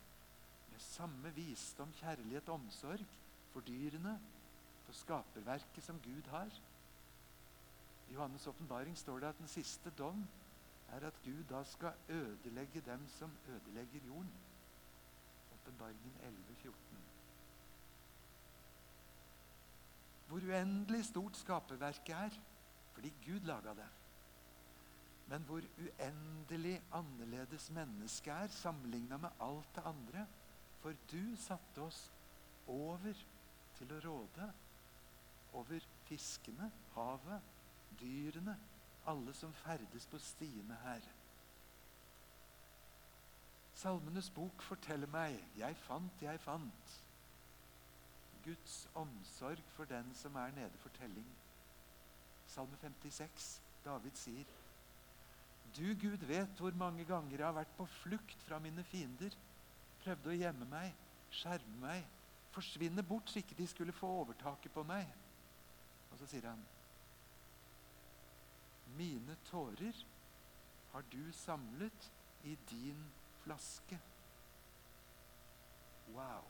Med 0.71 0.81
samme 0.83 1.31
visdom, 1.37 1.93
kjærlighet 2.01 2.49
og 2.49 2.57
omsorg 2.57 3.05
for 3.53 3.63
dyrene, 3.63 4.17
for 4.85 4.97
skaperverket 4.97 5.85
som 5.85 6.01
Gud 6.03 6.27
har. 6.33 6.49
I 8.09 8.17
Johannes' 8.17 8.49
åpenbaring 8.49 8.97
står 8.97 9.21
det 9.21 9.29
at 9.29 9.39
den 9.39 9.49
siste 9.49 9.93
dom 9.97 10.25
er 10.91 11.07
at 11.07 11.21
Gud 11.23 11.43
da 11.49 11.63
skal 11.63 11.93
ødelegge 12.09 12.81
dem 12.81 13.07
som 13.07 13.31
ødelegger 13.47 13.99
jorden. 14.07 14.33
Åpenbaringen 15.53 16.13
11,14. 16.23 16.71
Hvor 20.27 20.37
uendelig 20.37 21.05
stort 21.05 21.37
skaperverket 21.37 22.15
er 22.15 22.29
fordi 22.93 23.13
Gud 23.25 23.39
laga 23.39 23.69
det. 23.69 23.87
Men 25.27 25.41
hvor 25.41 25.61
uendelig 25.77 26.81
annerledes 26.93 27.71
mennesket 27.71 28.33
er 28.33 28.47
sammenligna 28.47 29.17
med 29.17 29.29
alt 29.41 29.75
det 29.75 29.83
andre. 29.85 30.27
For 30.79 30.93
du 31.11 31.35
satte 31.35 31.81
oss 31.81 32.11
over 32.67 33.13
til 33.77 33.93
å 33.93 33.99
råde 34.05 34.51
over 35.55 35.87
fiskene, 36.05 36.71
havet, 36.93 37.41
dyrene, 37.99 38.55
alle 39.07 39.33
som 39.33 39.53
ferdes 39.53 40.07
på 40.07 40.19
stiene 40.19 40.77
her. 40.83 41.07
Salmenes 43.75 44.29
bok 44.31 44.61
forteller 44.61 45.07
meg 45.07 45.43
'Jeg 45.57 45.75
fant, 45.77 46.21
jeg 46.21 46.39
fant'. 46.39 47.01
Guds 48.43 48.89
omsorg 48.95 49.63
for 49.67 49.85
den 49.85 50.13
som 50.13 50.35
er 50.35 50.51
nede 50.51 50.77
for 50.77 50.89
telling. 50.89 51.27
Salme 52.45 52.77
56. 52.77 53.61
David 53.85 54.11
sier 54.13 54.45
du, 55.75 55.95
Gud, 56.01 56.17
vet 56.17 56.59
hvor 56.59 56.71
mange 56.71 57.05
ganger 57.05 57.37
jeg 57.37 57.45
har 57.45 57.53
vært 57.53 57.73
på 57.77 57.85
flukt 57.85 58.43
fra 58.47 58.59
mine 58.59 58.83
fiender. 58.83 59.33
Prøvde 60.03 60.29
å 60.31 60.37
gjemme 60.37 60.67
meg, 60.69 60.93
skjerme 61.33 61.79
meg, 61.81 62.05
forsvinne 62.55 63.03
bort 63.03 63.29
så 63.29 63.41
ikke 63.41 63.57
de 63.57 63.67
skulle 63.67 63.95
få 63.95 64.07
overtaket 64.21 64.71
på 64.71 64.85
meg. 64.87 65.09
Og 66.11 66.21
så 66.21 66.29
sier 66.31 66.47
han 66.47 66.61
Mine 68.95 69.35
tårer 69.45 70.05
har 70.91 71.03
du 71.11 71.31
samlet 71.31 72.11
i 72.43 72.55
din 72.69 73.11
flaske. 73.43 73.99
Wow. 76.07 76.43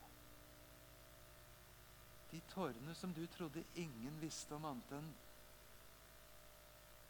De 2.31 2.41
tårene 2.49 2.95
som 2.95 3.13
du 3.13 3.25
trodde 3.27 3.63
ingen 3.75 4.21
visste 4.21 4.55
om 4.55 4.65
annet 4.69 4.91
enn 4.97 5.09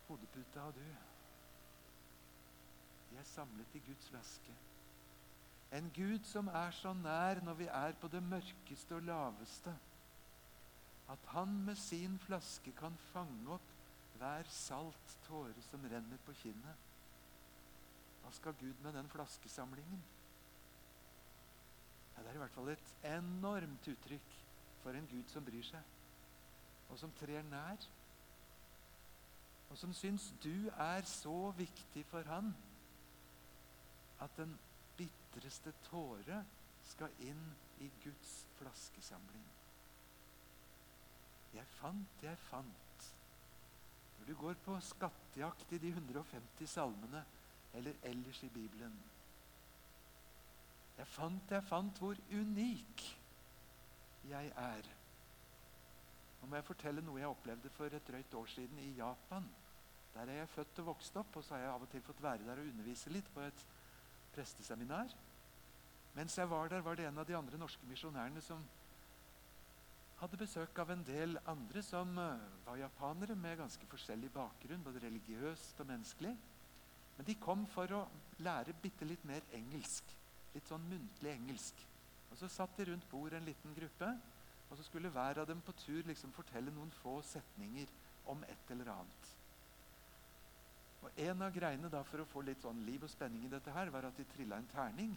hodeputa 0.08 0.70
og 0.70 0.78
du. 0.78 0.88
De 3.10 3.20
er 3.20 3.28
samlet 3.28 3.76
i 3.76 3.84
Guds 3.88 4.10
flaske. 4.10 4.56
En 5.76 5.92
Gud 5.96 6.24
som 6.30 6.48
er 6.48 6.72
så 6.72 6.94
nær 6.94 7.42
når 7.44 7.60
vi 7.60 7.68
er 7.68 7.98
på 8.00 8.08
det 8.08 8.24
mørkeste 8.24 8.96
og 8.96 9.08
laveste, 9.10 9.74
at 11.10 11.32
han 11.34 11.58
med 11.66 11.76
sin 11.76 12.20
flaske 12.20 12.72
kan 12.78 12.96
fange 13.12 13.58
opp 13.58 13.75
hver 14.18 14.50
salt 14.52 15.18
tåre 15.28 15.62
som 15.70 15.84
renner 15.92 16.22
på 16.26 16.34
kinnet. 16.40 16.92
Hva 18.24 18.32
skal 18.34 18.56
Gud 18.60 18.80
med 18.84 18.96
den 18.98 19.10
flaskesamlingen? 19.10 20.04
Ja, 22.16 22.22
det 22.24 22.30
er 22.30 22.40
i 22.40 22.44
hvert 22.44 22.56
fall 22.56 22.72
et 22.72 22.94
enormt 23.12 23.88
uttrykk 23.92 24.38
for 24.84 24.96
en 24.96 25.08
Gud 25.12 25.30
som 25.30 25.46
bryr 25.46 25.66
seg, 25.68 25.94
og 26.90 27.00
som 27.02 27.14
trer 27.20 27.44
nær, 27.50 27.88
og 29.70 29.78
som 29.78 29.94
syns 29.98 30.30
du 30.44 30.70
er 30.70 31.06
så 31.10 31.52
viktig 31.58 32.06
for 32.08 32.24
han 32.30 32.54
at 34.24 34.38
den 34.38 34.54
bitreste 34.98 35.74
tåre 35.90 36.44
skal 36.86 37.12
inn 37.26 37.44
i 37.84 37.90
Guds 38.04 38.36
flaskesamling. 38.60 39.46
Jeg 41.56 41.68
fant, 41.80 42.24
jeg 42.24 42.38
fant. 42.50 42.85
Når 44.26 44.34
du 44.34 44.40
går 44.42 44.56
på 44.66 44.76
skattejakt 44.82 45.74
i 45.76 45.78
de 45.78 45.92
150 45.94 46.66
salmene 46.66 47.20
eller 47.78 48.00
ellers 48.10 48.40
i 48.44 48.48
Bibelen 48.50 48.96
Jeg 50.98 51.08
fant, 51.08 51.52
jeg 51.52 51.64
fant 51.64 52.00
hvor 52.02 52.18
unik 52.32 53.04
jeg 54.26 54.50
er. 54.58 54.90
Nå 56.42 56.50
må 56.50 56.58
jeg 56.58 56.66
fortelle 56.66 57.04
noe 57.06 57.22
jeg 57.22 57.30
opplevde 57.30 57.70
for 57.76 57.94
et 57.94 58.08
drøyt 58.08 58.34
år 58.40 58.50
siden 58.50 58.80
i 58.82 58.96
Japan. 58.98 59.46
Der 60.16 60.26
er 60.26 60.40
jeg 60.40 60.50
født 60.56 60.82
og 60.82 60.90
vokst 60.90 61.22
opp, 61.22 61.38
og 61.38 61.44
så 61.44 61.54
har 61.54 61.62
jeg 61.62 61.74
av 61.76 61.86
og 61.86 61.92
til 61.92 62.02
fått 62.02 62.24
være 62.24 62.48
der 62.48 62.64
og 62.64 62.72
undervise 62.72 63.14
litt 63.14 63.30
på 63.36 63.46
et 63.46 63.66
presteseminar. 64.34 65.14
Mens 66.16 66.40
jeg 66.40 66.50
var 66.50 66.74
der, 66.74 66.82
var 66.82 66.98
det 66.98 67.06
en 67.06 67.22
av 67.22 67.30
de 67.30 67.38
andre 67.38 67.62
norske 67.62 67.86
misjonærene 67.86 68.42
som 68.42 68.66
hadde 70.20 70.40
besøk 70.40 70.80
av 70.80 70.92
en 70.94 71.04
del 71.06 71.36
andre 71.52 71.82
som 71.84 72.12
uh, 72.18 72.40
var 72.66 72.80
japanere 72.80 73.36
med 73.36 73.60
ganske 73.60 73.88
forskjellig 73.92 74.32
bakgrunn, 74.34 74.84
både 74.84 75.04
religiøst 75.04 75.82
og 75.84 75.90
menneskelig. 75.90 76.36
Men 77.18 77.28
de 77.28 77.36
kom 77.40 77.66
for 77.72 77.92
å 77.96 78.06
lære 78.44 78.76
bitte 78.82 79.08
litt 79.08 79.24
mer 79.28 79.44
engelsk. 79.56 80.16
Litt 80.56 80.72
sånn 80.72 80.88
muntlig 80.90 81.34
engelsk. 81.34 81.84
Og 82.32 82.40
Så 82.40 82.50
satt 82.52 82.78
de 82.78 82.90
rundt 82.90 83.08
bordet 83.12 83.40
en 83.40 83.48
liten 83.48 83.76
gruppe, 83.76 84.10
og 84.70 84.78
så 84.78 84.84
skulle 84.84 85.12
hver 85.14 85.40
av 85.40 85.48
dem 85.48 85.62
på 85.64 85.76
tur 85.80 86.04
liksom 86.08 86.34
fortelle 86.36 86.74
noen 86.74 86.92
få 87.02 87.20
setninger 87.24 87.92
om 88.32 88.44
et 88.50 88.72
eller 88.74 88.92
annet. 88.96 89.32
Og 91.06 91.20
En 91.22 91.44
av 91.46 91.54
greiene 91.54 91.92
da 91.92 92.02
for 92.04 92.24
å 92.24 92.28
få 92.28 92.42
litt 92.42 92.64
sånn 92.66 92.82
liv 92.88 93.04
og 93.06 93.12
spenning 93.12 93.46
i 93.46 93.52
dette 93.52 93.72
her, 93.72 93.92
var 93.94 94.08
at 94.08 94.18
de 94.18 94.26
trilla 94.32 94.58
en 94.58 94.72
terning. 94.72 95.14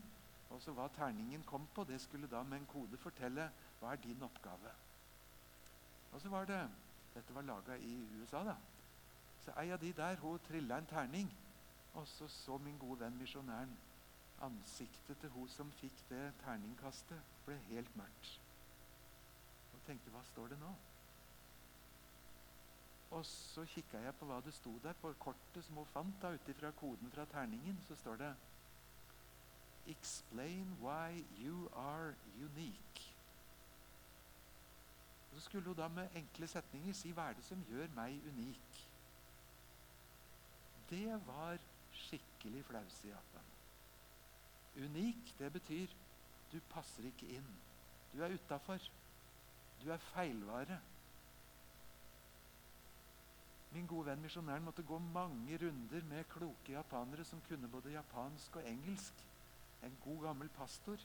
Og 0.51 0.61
så 0.63 0.75
Hva 0.77 0.89
terningen 0.95 1.43
kom 1.49 1.67
på, 1.75 1.85
det 1.85 2.01
skulle 2.01 2.29
da 2.31 2.43
med 2.43 2.61
en 2.61 2.71
kode 2.71 3.01
fortelle 3.01 3.49
hva 3.81 3.95
er 3.95 4.03
din 4.05 4.23
oppgave. 4.27 4.75
Og 6.13 6.21
så 6.21 6.29
var 6.29 6.45
det 6.45 6.63
Dette 7.15 7.35
var 7.35 7.43
laga 7.43 7.75
i 7.77 7.95
USA, 8.21 8.45
da. 8.45 8.55
Så 9.43 9.53
ei 9.61 9.71
av 9.73 9.81
de 9.81 9.93
der 9.93 10.17
hun 10.23 10.39
trilla 10.47 10.79
en 10.79 10.87
terning. 10.87 11.31
Og 11.95 12.07
så 12.09 12.29
så 12.29 12.59
min 12.59 12.79
gode 12.79 13.01
venn 13.01 13.17
misjonæren 13.19 13.77
ansiktet 14.43 15.19
til 15.19 15.31
hun 15.31 15.49
som 15.49 15.73
fikk 15.81 16.05
det 16.11 16.33
terningkastet, 16.45 17.33
ble 17.47 17.57
helt 17.71 17.97
mørkt. 17.97 18.29
Og 19.75 19.81
tenkte 19.87 20.13
hva 20.15 20.23
står 20.31 20.53
det 20.53 20.61
nå? 20.61 20.71
Og 23.17 23.25
så 23.27 23.65
kikka 23.65 24.03
jeg 24.05 24.15
på 24.21 24.29
hva 24.29 24.41
det 24.45 24.53
sto 24.55 24.75
der 24.85 24.97
på 25.01 25.15
kortet 25.23 25.65
som 25.65 25.81
hun 25.81 25.91
fant 25.95 26.23
da 26.23 26.35
ut 26.37 26.49
ifra 26.53 26.71
koden 26.77 27.11
fra 27.11 27.25
terningen. 27.33 27.81
Så 27.89 27.97
står 27.97 28.17
det 28.17 28.35
'Explain 29.87 30.77
why 30.81 31.25
you 31.41 31.69
are 31.75 32.15
unique'. 32.37 33.08
Så 35.39 35.45
skulle 35.45 35.67
hun 35.67 35.77
da 35.77 35.89
med 35.89 36.09
enkle 36.19 36.47
setninger 36.51 36.97
si 36.99 37.13
hva 37.15 37.29
er 37.31 37.37
det 37.39 37.45
som 37.47 37.61
gjør 37.71 37.93
meg 37.95 38.25
unik. 38.27 38.81
Det 40.91 41.21
var 41.29 41.63
skikkelig 41.95 42.65
flaus 42.67 42.97
i 43.05 43.13
Japan. 43.13 43.53
Unik, 44.83 45.39
det 45.39 45.53
betyr 45.53 45.95
du 46.51 46.59
passer 46.75 47.07
ikke 47.07 47.31
inn. 47.39 47.55
Du 48.11 48.19
er 48.19 48.35
utafor. 48.35 48.83
Du 49.79 49.93
er 49.95 50.03
feilvare. 50.11 50.81
Min 53.71 53.87
gode 53.87 54.11
venn 54.11 54.27
misjonæren 54.27 54.67
måtte 54.67 54.83
gå 54.83 54.99
mange 54.99 55.63
runder 55.63 56.03
med 56.11 56.27
kloke 56.35 56.73
japanere 56.73 57.25
som 57.25 57.47
kunne 57.47 57.71
både 57.71 57.95
japansk 57.95 58.57
og 58.59 58.67
engelsk. 58.67 59.27
En 59.87 59.99
god, 60.03 60.23
gammel 60.23 60.49
pastor. 60.49 60.99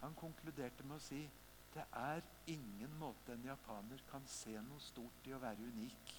Han 0.00 0.16
konkluderte 0.16 0.88
med 0.88 0.96
å 0.96 1.04
si 1.12 1.26
det 1.76 1.84
er 1.92 2.24
ingen 2.48 2.94
måte 2.98 3.34
en 3.34 3.44
japaner 3.44 4.00
kan 4.10 4.24
se 4.30 4.54
noe 4.64 4.80
stort 4.80 5.28
i 5.28 5.34
å 5.36 5.42
være 5.42 5.68
unik. 5.74 6.14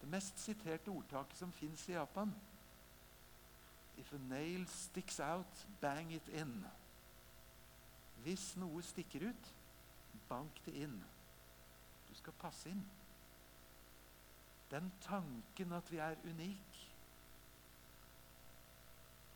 Det 0.00 0.08
mest 0.08 0.38
siterte 0.40 0.92
ordtaket 0.92 1.36
som 1.36 1.52
fins 1.52 1.88
i 1.90 1.96
Japan 1.96 2.32
If 4.00 4.12
a 4.14 4.18
nail 4.18 4.66
sticks 4.66 5.20
out, 5.20 5.66
bang 5.80 6.12
it 6.12 6.28
in. 6.28 6.64
Hvis 8.24 8.54
noe 8.56 8.80
stikker 8.82 9.26
ut, 9.28 9.50
bank 10.28 10.62
det 10.64 10.72
inn. 10.86 10.96
Du 12.08 12.14
skal 12.16 12.36
passe 12.40 12.70
inn. 12.70 12.80
Den 14.70 14.88
tanken 15.04 15.76
at 15.76 15.92
vi 15.92 16.00
er 16.00 16.16
unik, 16.24 16.80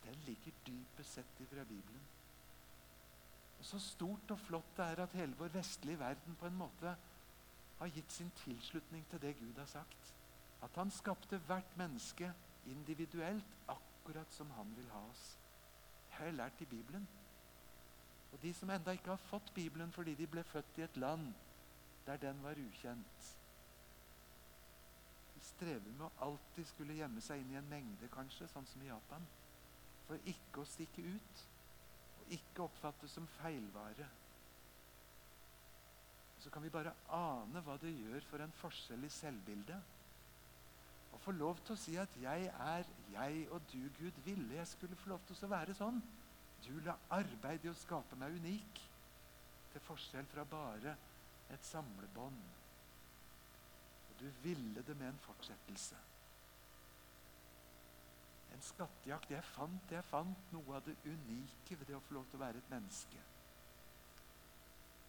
den 0.04 0.16
ligger 0.26 0.52
dypest 0.66 1.18
sett 1.18 1.40
ifra 1.44 1.64
Bibelen. 1.64 2.08
Så 3.64 3.78
stort 3.80 4.30
og 4.30 4.38
flott 4.44 4.76
det 4.76 4.84
er 4.84 5.02
at 5.02 5.12
hele 5.16 5.36
vår 5.38 5.48
vestlige 5.54 5.98
verden 5.98 6.36
på 6.36 6.46
en 6.46 6.56
måte 6.58 6.96
har 7.78 7.92
gitt 7.94 8.12
sin 8.12 8.30
tilslutning 8.44 9.06
til 9.10 9.22
det 9.22 9.36
Gud 9.38 9.56
har 9.58 9.66
sagt. 9.66 10.10
At 10.62 10.76
han 10.76 10.90
skapte 10.90 11.38
hvert 11.48 11.76
menneske 11.76 12.32
individuelt, 12.66 13.56
akkurat 13.68 14.32
som 14.32 14.50
han 14.50 14.76
vil 14.76 14.90
ha 14.90 15.00
oss. 15.10 15.24
Det 16.08 16.18
har 16.18 16.24
jeg 16.24 16.34
lært 16.34 16.60
i 16.60 16.64
Bibelen. 16.64 17.08
Og 18.32 18.42
de 18.42 18.52
som 18.54 18.70
enda 18.70 18.90
ikke 18.90 19.14
har 19.14 19.28
fått 19.30 19.54
Bibelen 19.54 19.92
fordi 19.92 20.14
de 20.14 20.26
ble 20.26 20.44
født 20.44 20.78
i 20.78 20.84
et 20.84 20.96
land 20.96 21.32
der 22.06 22.16
den 22.16 22.42
var 22.42 22.60
ukjent, 22.60 23.38
De 25.34 25.40
strever 25.40 25.92
med 25.92 26.04
å 26.06 26.12
alltid 26.26 26.66
skulle 26.66 26.94
gjemme 26.94 27.20
seg 27.20 27.40
inn 27.40 27.50
i 27.52 27.56
en 27.58 27.68
mengde, 27.68 28.08
kanskje, 28.12 28.48
sånn 28.48 28.66
som 28.66 28.82
i 28.82 28.86
Japan. 28.86 29.24
For 30.06 30.20
ikke 30.30 30.60
å 30.60 30.68
stikke 30.68 31.02
ut 31.02 31.44
ikke 32.32 32.64
oppfattes 32.64 33.10
som 33.16 33.26
feilvare. 33.38 34.06
Så 36.40 36.50
kan 36.50 36.62
vi 36.62 36.72
bare 36.72 36.92
ane 37.16 37.60
hva 37.64 37.76
det 37.80 37.92
gjør 37.94 38.24
for 38.28 38.44
en 38.44 38.56
forskjell 38.60 39.06
i 39.06 39.12
selvbildet. 39.12 39.92
Å 41.14 41.20
få 41.22 41.32
lov 41.36 41.60
til 41.64 41.74
å 41.74 41.78
si 41.78 41.94
at 41.96 42.16
'jeg 42.20 42.50
er 42.50 42.84
jeg, 43.12 43.48
og 43.50 43.62
du, 43.72 43.88
Gud, 43.98 44.20
ville 44.24 44.54
jeg 44.54 44.66
skulle 44.66 44.96
få 44.96 45.08
lov 45.08 45.20
til 45.26 45.44
å 45.44 45.48
være 45.48 45.74
sånn'. 45.74 46.02
Du 46.64 46.80
la 46.80 46.96
arbeid 47.10 47.64
i 47.64 47.68
å 47.68 47.74
skape 47.74 48.16
meg 48.16 48.32
unik, 48.40 48.80
til 49.72 49.80
forskjell 49.80 50.26
fra 50.26 50.44
bare 50.44 50.96
et 51.50 51.64
samlebånd. 51.64 52.42
Og 54.08 54.18
Du 54.18 54.28
ville 54.42 54.82
det 54.82 54.96
med 54.96 55.08
en 55.08 55.18
fortsettelse. 55.18 55.96
En 58.54 58.62
skattejakt. 58.62 59.30
Jeg 59.34 59.44
fant, 59.50 59.90
jeg 59.90 60.06
fant 60.06 60.52
noe 60.54 60.78
av 60.78 60.86
det 60.86 60.96
unike 61.04 61.78
ved 61.78 61.88
det 61.90 61.98
å 61.98 62.02
få 62.04 62.18
lov 62.18 62.28
til 62.30 62.38
å 62.38 62.44
være 62.44 62.62
et 62.62 62.70
menneske. 62.72 63.22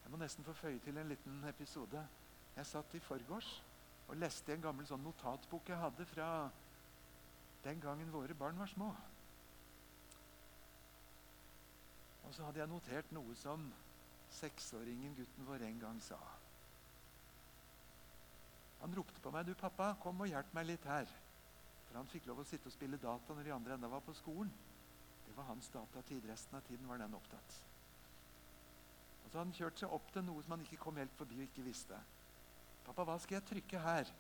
Jeg 0.04 0.14
må 0.14 0.20
nesten 0.22 0.46
få 0.46 0.54
føye 0.54 0.82
til 0.86 0.98
en 1.02 1.10
liten 1.10 1.44
episode. 1.50 2.02
Jeg 2.56 2.70
satt 2.70 2.94
i 2.96 3.02
forgårs 3.04 3.50
og 4.06 4.20
leste 4.22 4.54
en 4.54 4.62
gammel 4.62 4.86
sånn 4.86 5.04
notatbok 5.04 5.72
jeg 5.72 5.82
hadde 5.82 6.06
fra 6.08 6.30
den 7.66 7.82
gangen 7.82 8.12
våre 8.14 8.38
barn 8.38 8.60
var 8.62 8.70
små. 8.70 8.92
Og 12.26 12.34
så 12.34 12.46
hadde 12.46 12.62
jeg 12.62 12.70
notert 12.70 13.12
noe 13.14 13.34
som 13.38 13.66
seksåringen 14.34 15.18
gutten 15.18 15.46
vår 15.48 15.66
en 15.66 15.82
gang 15.82 16.02
sa. 16.02 16.20
Han 18.82 18.94
ropte 18.94 19.22
på 19.22 19.32
meg. 19.34 19.46
'Du, 19.46 19.56
pappa, 19.58 19.96
kom 20.02 20.22
og 20.22 20.30
hjelp 20.30 20.54
meg 20.54 20.70
litt 20.70 20.86
her.' 20.86 21.25
For 21.86 21.98
han 21.98 22.10
fikk 22.10 22.28
lov 22.30 22.41
å 22.41 22.48
sitte 22.48 22.69
og 22.71 22.74
spille 22.76 23.00
data 23.02 23.36
når 23.36 23.48
de 23.48 23.54
andre 23.56 23.78
enda 23.78 23.89
var 23.91 24.04
på 24.06 24.15
skolen. 24.17 24.52
Det 25.26 25.34
var 25.38 25.50
hans 25.50 25.69
datatid. 25.74 26.26
Resten 26.30 26.58
av 26.58 26.65
tiden 26.65 26.88
var 26.89 27.02
den 27.02 27.13
opptatt. 27.17 27.62
Og 29.26 29.32
så 29.32 29.41
han 29.41 29.54
kjørt 29.56 29.80
seg 29.82 29.93
opp 29.93 30.12
til 30.13 30.26
noe 30.26 30.43
som 30.43 30.54
han 30.54 30.65
ikke 30.65 30.82
kom 30.82 31.00
helt 31.02 31.15
forbi 31.17 31.39
og 31.39 31.48
ikke 31.48 31.65
visste. 31.65 31.98
'Pappa, 32.86 33.04
hva 33.04 33.15
skal 33.17 33.39
jeg 33.39 33.48
trykke 33.50 33.80
her?' 33.82 34.12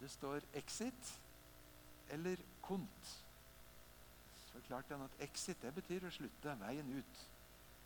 Det 0.00 0.08
står 0.10 0.46
'exit' 0.56 1.20
eller 2.08 2.36
'kont'. 2.62 3.10
Så 4.32 4.52
forklarte 4.52 4.96
han 4.96 5.04
at 5.04 5.20
'exit' 5.20 5.60
det 5.62 5.74
betyr 5.74 6.06
å 6.08 6.10
slutte, 6.10 6.56
veien 6.60 6.92
ut. 6.98 7.30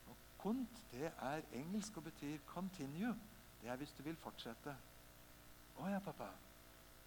Og 0.07 0.17
'kont' 0.39 0.85
det 0.91 1.13
er 1.19 1.43
engelsk 1.53 1.97
og 1.97 2.05
betyr 2.05 2.39
'continue'. 2.47 3.19
Det 3.61 3.69
er 3.69 3.77
hvis 3.77 3.93
du 3.93 4.03
vil 4.03 4.17
fortsette. 4.17 4.77
'Å 5.75 5.87
ja, 5.91 5.99
pappa. 5.99 6.31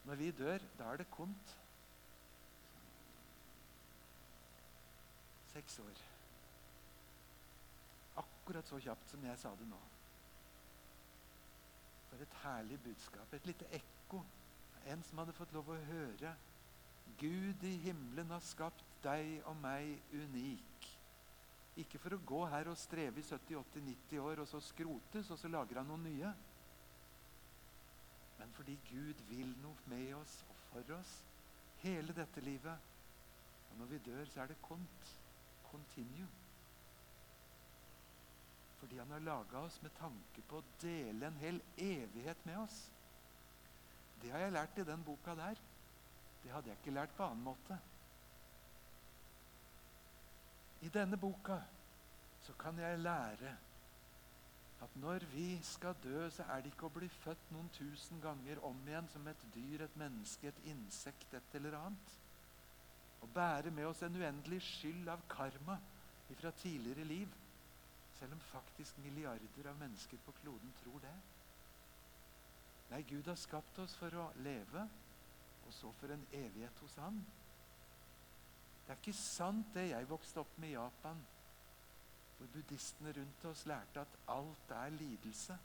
Når 0.04 0.15
vi 0.15 0.32
dør, 0.32 0.60
da 0.78 0.91
er 0.91 0.98
det 0.98 1.12
kont.' 1.12 1.56
Seks 5.58 5.80
år. 5.82 6.02
Akkurat 8.22 8.67
så 8.70 8.78
kjapt 8.78 9.10
som 9.10 9.24
jeg 9.26 9.39
sa 9.41 9.56
det 9.58 9.65
nå. 9.65 9.80
For 12.12 12.22
et 12.22 12.36
herlig 12.43 12.78
budskap. 12.84 13.34
Et 13.34 13.50
lite 13.50 13.65
ekko. 13.74 14.22
En 14.86 15.02
som 15.08 15.24
hadde 15.24 15.34
fått 15.34 15.56
lov 15.58 15.74
å 15.74 15.80
høre. 15.89 16.36
Gud 17.17 17.65
i 17.65 17.74
himmelen 17.88 18.30
har 18.36 18.46
skapt 18.46 18.86
deg 19.02 19.41
og 19.50 19.58
meg 19.63 19.98
unik. 20.13 20.89
Ikke 21.82 22.06
for 22.06 22.13
å 22.13 22.24
gå 22.36 22.46
her 22.54 22.70
og 22.70 22.78
streve 22.78 23.24
i 23.24 23.26
70-80-90 23.26 24.22
år 24.30 24.46
og 24.46 24.50
så 24.54 24.62
skrotes, 24.62 25.34
og 25.34 25.41
så 25.41 25.50
lager 25.50 25.82
han 25.82 25.89
noen 25.89 26.06
nye. 26.06 26.38
Men 28.38 28.54
fordi 28.54 28.78
Gud 28.91 29.26
vil 29.34 29.58
noe 29.65 29.89
med 29.89 30.13
oss 30.22 30.43
og 30.52 30.65
for 30.70 30.98
oss 31.02 31.22
hele 31.82 32.13
dette 32.13 32.46
livet. 32.46 32.91
Og 33.72 33.80
når 33.82 33.96
vi 33.96 34.06
dør, 34.12 34.28
så 34.30 34.43
er 34.43 34.54
det 34.54 34.62
kont. 34.62 35.17
Continue. 35.72 36.28
Fordi 38.78 38.98
han 38.98 39.12
har 39.12 39.20
laga 39.20 39.60
oss 39.60 39.82
med 39.82 39.94
tanke 39.98 40.44
på 40.48 40.60
å 40.60 40.68
dele 40.82 41.28
en 41.28 41.40
hel 41.42 41.62
evighet 41.82 42.46
med 42.46 42.60
oss. 42.62 42.78
Det 44.22 44.32
har 44.34 44.46
jeg 44.46 44.54
lært 44.54 44.78
i 44.78 44.86
den 44.88 45.04
boka 45.06 45.36
der. 45.38 45.60
Det 46.44 46.52
hadde 46.54 46.70
jeg 46.72 46.80
ikke 46.82 46.94
lært 46.96 47.16
på 47.18 47.26
annen 47.26 47.44
måte. 47.44 47.78
I 50.86 50.90
denne 50.94 51.18
boka 51.18 51.58
så 52.46 52.54
kan 52.54 52.78
jeg 52.80 53.00
lære 53.00 53.56
at 54.82 54.96
når 55.02 55.26
vi 55.34 55.60
skal 55.64 55.96
dø, 56.04 56.30
så 56.30 56.44
er 56.44 56.62
det 56.62 56.72
ikke 56.72 56.86
å 56.86 56.94
bli 56.94 57.10
født 57.10 57.52
noen 57.52 57.70
tusen 57.74 58.22
ganger 58.22 58.62
om 58.66 58.78
igjen 58.86 59.10
som 59.10 59.26
et 59.28 59.46
dyr, 59.56 59.84
et 59.84 59.96
menneske, 59.98 60.52
et 60.52 60.66
insekt, 60.70 61.34
et 61.34 61.56
eller 61.58 61.80
annet. 61.80 62.18
Å 63.28 63.34
bære 63.36 63.72
med 63.76 63.90
oss 63.90 64.02
en 64.06 64.16
uendelig 64.16 64.62
skyld 64.63 65.10
av 65.12 65.26
karma 65.28 65.76
fra 66.38 66.52
tidligere 66.62 67.04
liv. 67.04 67.34
Selv 68.20 68.34
om 68.34 68.40
faktisk 68.52 68.98
milliarder 69.04 69.68
av 69.70 69.76
mennesker 69.78 70.22
på 70.26 70.34
kloden 70.40 70.72
tror 70.80 71.02
det. 71.04 71.16
Nei, 72.88 73.02
Gud 73.04 73.28
har 73.28 73.36
skapt 73.36 73.80
oss 73.84 73.98
for 74.00 74.16
å 74.16 74.30
leve, 74.46 74.86
og 75.68 75.74
så 75.76 75.92
for 76.00 76.13
en 76.13 76.24
evighet 76.32 76.80
hos 76.80 76.96
Han. 77.04 77.20
Det 78.86 78.94
er 78.94 79.02
ikke 79.02 79.20
sant, 79.20 79.74
det 79.76 79.90
jeg 79.90 80.08
vokste 80.08 80.40
opp 80.40 80.54
med 80.63 80.72
i 80.72 80.78
Japan, 80.78 81.20
hvor 82.38 82.52
buddhistene 82.54 83.12
rundt 83.18 83.46
oss 83.50 83.66
lærte 83.68 84.06
at 84.06 84.16
alt 84.32 84.72
er 84.72 84.96
lidelse. 84.96 85.58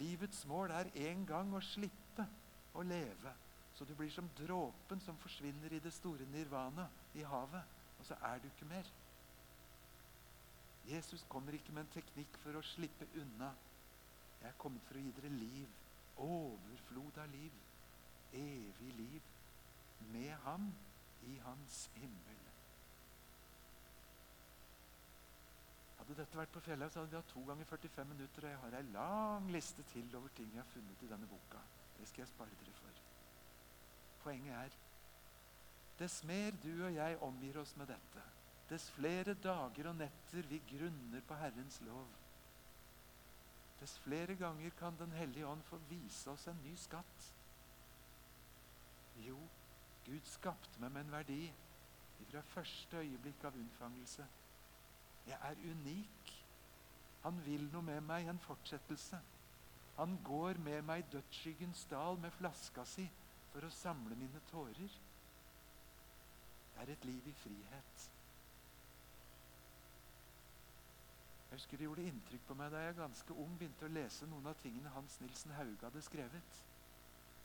Livets 0.00 0.46
mål 0.48 0.72
er 0.72 0.88
en 1.10 1.26
gang 1.28 1.52
å 1.52 1.60
slippe 1.60 2.24
å 2.72 2.86
leve, 2.86 3.34
så 3.80 3.84
du 3.84 3.94
blir 3.94 4.10
som 4.10 4.26
dråpen 4.36 5.00
som 5.00 5.16
forsvinner 5.16 5.72
i 5.72 5.78
det 5.80 5.92
store 5.92 6.26
nirvana 6.28 6.84
i 7.14 7.22
havet, 7.24 7.62
og 7.98 8.04
så 8.04 8.16
er 8.28 8.38
du 8.38 8.44
ikke 8.44 8.66
mer. 8.68 8.90
Jesus 10.84 11.24
kommer 11.28 11.52
ikke 11.56 11.72
med 11.72 11.86
en 11.86 11.94
teknikk 11.94 12.36
for 12.42 12.58
å 12.58 12.62
slippe 12.74 13.08
unna. 13.22 13.48
Jeg 14.42 14.50
er 14.50 14.58
kommet 14.60 14.84
for 14.84 15.00
å 15.00 15.04
gi 15.06 15.14
dere 15.16 15.32
liv. 15.32 15.72
Overflod 16.20 17.22
av 17.24 17.32
liv. 17.32 17.56
Evig 18.36 18.92
liv. 18.98 19.32
Med 20.12 20.36
ham 20.44 20.66
i 21.24 21.38
hans 21.46 21.82
himmel. 21.94 22.42
Hadde 26.02 26.18
dette 26.20 26.42
vært 26.42 26.52
på 26.52 26.66
fjellet, 26.68 26.92
så 26.92 27.00
hadde 27.00 27.14
vi 27.14 27.22
hatt 27.22 27.32
to 27.32 27.46
ganger 27.48 27.72
45 27.72 28.12
minutter. 28.12 28.44
Og 28.44 28.52
jeg 28.52 28.64
har 28.66 28.76
ei 28.76 28.88
lang 28.92 29.48
liste 29.56 29.88
til 29.94 30.12
over 30.20 30.36
ting 30.36 30.52
jeg 30.52 30.60
har 30.66 30.74
funnet 30.74 31.06
i 31.06 31.08
denne 31.14 31.32
boka. 31.32 31.64
Det 31.96 32.12
skal 32.12 32.26
jeg 32.26 32.34
spare 32.34 32.60
dere 32.60 32.76
for. 32.82 33.09
Poenget 34.22 34.54
er 34.54 34.78
dess 36.00 36.22
mer 36.24 36.54
du 36.62 36.72
og 36.86 36.94
jeg 36.94 37.18
omgir 37.24 37.58
oss 37.60 37.74
med 37.76 37.90
dette, 37.92 38.22
dess 38.70 38.88
flere 38.96 39.34
dager 39.34 39.90
og 39.90 39.96
netter 39.98 40.46
vi 40.48 40.60
grunner 40.70 41.24
på 41.28 41.36
Herrens 41.36 41.80
lov, 41.84 42.08
dess 43.80 43.98
flere 44.04 44.36
ganger 44.36 44.70
kan 44.78 44.96
Den 44.98 45.12
hellige 45.12 45.46
ånd 45.46 45.62
få 45.62 45.76
vise 45.88 46.30
oss 46.30 46.46
en 46.48 46.62
ny 46.64 46.74
skatt. 46.76 47.28
Jo, 49.16 49.38
Gud 50.04 50.24
skapte 50.28 50.80
meg 50.80 50.92
med 50.92 51.06
en 51.06 51.12
verdi 51.12 51.42
fra 52.30 52.42
første 52.52 53.00
øyeblikk 53.00 53.44
av 53.44 53.56
unnfangelse. 53.56 54.26
Jeg 55.26 55.38
er 55.42 55.62
unik. 55.64 56.32
Han 57.24 57.40
vil 57.44 57.66
noe 57.72 57.84
med 57.84 58.00
meg, 58.04 58.28
en 58.28 58.40
fortsettelse. 58.40 59.20
Han 59.96 60.18
går 60.24 60.60
med 60.64 60.82
meg 60.88 61.02
i 61.02 61.10
dødsskyggens 61.12 61.84
dal 61.90 62.20
med 62.20 62.32
flaska 62.36 62.84
si 62.88 63.08
for 63.52 63.66
å 63.66 63.74
samle 63.74 64.16
mine 64.16 64.40
tårer. 64.50 64.96
Det 66.74 66.82
er 66.82 66.92
et 66.94 67.04
liv 67.04 67.26
i 67.28 67.36
frihet. 67.42 68.10
Jeg 71.50 71.58
husker 71.58 71.76
Det 71.76 71.84
gjorde 71.84 72.06
inntrykk 72.06 72.44
på 72.46 72.54
meg 72.54 72.70
da 72.70 72.84
jeg 72.84 72.98
ganske 73.00 73.34
ung 73.34 73.56
begynte 73.58 73.88
å 73.88 73.92
lese 73.92 74.26
noen 74.30 74.46
av 74.46 74.58
tingene 74.62 74.92
Hans 74.94 75.18
Nilsen 75.20 75.50
Hauge 75.58 75.82
hadde 75.82 76.02
skrevet. 76.06 76.60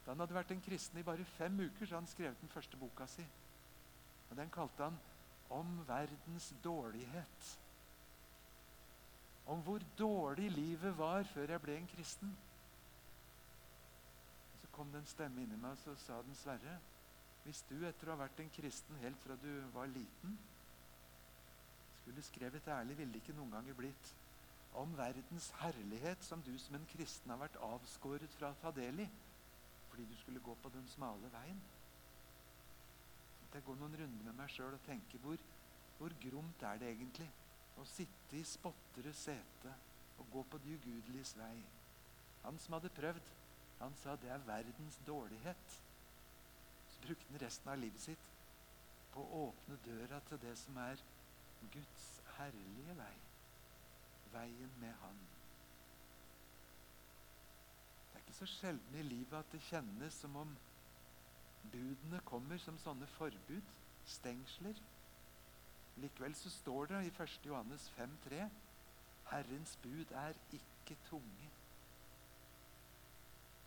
Da 0.05 0.13
han 0.13 0.21
hadde 0.21 0.37
vært 0.37 0.53
en 0.53 0.61
kristen 0.61 0.99
i 1.01 1.03
bare 1.03 1.25
fem 1.25 1.57
uker, 1.59 1.87
så 1.89 1.97
han 1.97 2.07
skrevet 2.07 2.41
den 2.41 2.53
første 2.53 2.77
boka 2.77 3.07
si. 3.09 3.25
Og 4.29 4.37
Den 4.37 4.49
kalte 4.49 4.83
han 4.83 4.99
'Om 5.49 5.87
verdens 5.87 6.53
dårlighet'. 6.63 7.57
Om 9.45 9.61
hvor 9.61 9.81
dårlig 9.97 10.51
livet 10.51 10.97
var 10.97 11.23
før 11.23 11.51
jeg 11.51 11.61
ble 11.61 11.77
en 11.77 11.87
kristen. 11.87 12.37
Kom 14.75 14.91
det 14.91 14.99
en 15.01 15.07
stemme 15.07 15.45
inni 15.45 15.57
meg 15.57 15.77
så 15.79 15.95
sa 15.95 16.19
den, 16.21 16.35
'Sverre, 16.35 16.75
hvis 17.43 17.63
du 17.69 17.77
etter 17.87 18.09
å 18.09 18.15
ha 18.15 18.25
vært 18.25 18.39
en 18.43 18.51
kristen 18.51 18.99
helt 18.99 19.21
fra 19.23 19.37
du 19.39 19.49
var 19.73 19.87
liten' 19.87 20.37
skulle 22.05 22.21
skrevet 22.21 22.67
ærlig, 22.67 22.97
ville 22.97 23.13
det 23.13 23.21
ikke 23.23 23.33
noen 23.33 23.51
ganger 23.55 23.73
blitt 23.73 24.09
om 24.77 24.91
verdens 24.97 25.47
herlighet 25.61 26.23
som 26.23 26.41
du 26.45 26.51
som 26.61 26.75
en 26.77 26.85
kristen 26.91 27.31
har 27.31 27.39
vært 27.41 27.55
avskåret 27.65 28.35
fra 28.37 28.51
å 28.51 28.59
ta 28.61 28.71
del 28.75 28.99
i 29.05 29.07
fordi 29.89 30.05
du 30.09 30.15
skulle 30.19 30.43
gå 30.43 30.53
på 30.59 30.69
den 30.69 30.87
smale 30.91 31.29
veien. 31.31 31.61
Jeg 33.53 33.63
går 33.63 33.77
noen 33.79 33.93
runder 33.95 34.25
med 34.27 34.35
meg 34.35 34.49
sjøl 34.51 34.73
og 34.75 34.81
tenker 34.83 35.21
hvor, 35.23 35.39
hvor 35.97 36.13
gromt 36.19 36.63
er 36.67 36.81
det 36.81 36.89
egentlig 36.91 37.29
å 37.79 37.85
sitte 37.87 38.35
i 38.35 38.43
spottere 38.43 39.13
sete 39.15 39.71
og 40.19 40.27
gå 40.33 40.43
på 40.51 40.59
de 40.65 40.75
ugudeliges 40.75 41.31
vei? 41.39 41.55
Han 42.43 42.59
som 42.59 42.75
hadde 42.75 42.91
prøvd, 42.97 43.31
han 43.79 43.95
sa 44.01 44.15
det 44.15 44.29
er 44.29 44.37
verdens 44.47 44.99
dårlighet. 45.07 45.81
Så 46.89 47.01
brukte 47.01 47.31
han 47.31 47.41
resten 47.41 47.69
av 47.69 47.79
livet 47.79 48.01
sitt 48.01 48.31
på 49.13 49.23
å 49.23 49.41
åpne 49.49 49.77
døra 49.85 50.19
til 50.29 50.41
det 50.41 50.55
som 50.59 50.77
er 50.83 51.01
Guds 51.73 52.05
herlige 52.37 52.95
vei. 52.97 53.13
Veien 54.33 54.71
med 54.79 54.93
Han. 55.01 55.19
Det 58.11 58.19
er 58.19 58.25
ikke 58.25 58.37
så 58.39 58.47
sjelden 58.51 58.99
i 58.99 59.05
livet 59.07 59.37
at 59.39 59.51
det 59.51 59.63
kjennes 59.69 60.19
som 60.23 60.35
om 60.35 60.51
budene 61.71 62.19
kommer 62.27 62.59
som 62.59 62.77
sånne 62.79 63.07
forbud, 63.15 63.71
stengsler. 64.05 64.81
Likevel 66.03 66.35
så 66.35 66.51
står 66.51 66.91
det 66.91 67.05
i 67.05 67.13
1. 67.13 67.39
Johannes 67.47 67.87
5,3 67.95 68.49
Herrens 69.31 69.77
bud 69.83 70.11
er 70.11 70.33
ikke 70.53 70.97
tunge. 71.09 71.44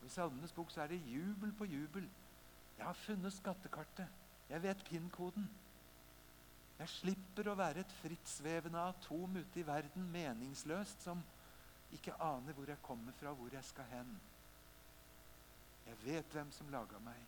I 0.08 0.10
Salmenes 0.10 0.54
bok 0.56 0.70
så 0.72 0.80
er 0.80 0.94
det 0.94 1.02
jubel 1.04 1.52
på 1.52 1.66
jubel. 1.68 2.06
Jeg 2.78 2.86
har 2.86 2.96
funnet 2.96 3.32
skattekartet. 3.32 4.08
Jeg 4.48 4.62
vet 4.62 4.84
PIN-koden. 4.88 5.50
Jeg 6.78 6.88
slipper 6.88 7.50
å 7.50 7.56
være 7.58 7.82
et 7.84 7.92
frittsvevende 7.98 8.80
atom 8.88 9.36
ute 9.36 9.60
i 9.60 9.66
verden, 9.66 10.06
meningsløst, 10.14 11.04
som 11.04 11.20
ikke 11.92 12.16
aner 12.24 12.56
hvor 12.56 12.72
jeg 12.72 12.80
kommer 12.86 13.12
fra, 13.18 13.34
hvor 13.36 13.52
jeg 13.52 13.64
skal 13.68 13.90
hen. 13.92 14.14
Jeg 15.90 16.00
vet 16.06 16.32
hvem 16.32 16.56
som 16.56 16.72
laga 16.72 17.00
meg. 17.04 17.20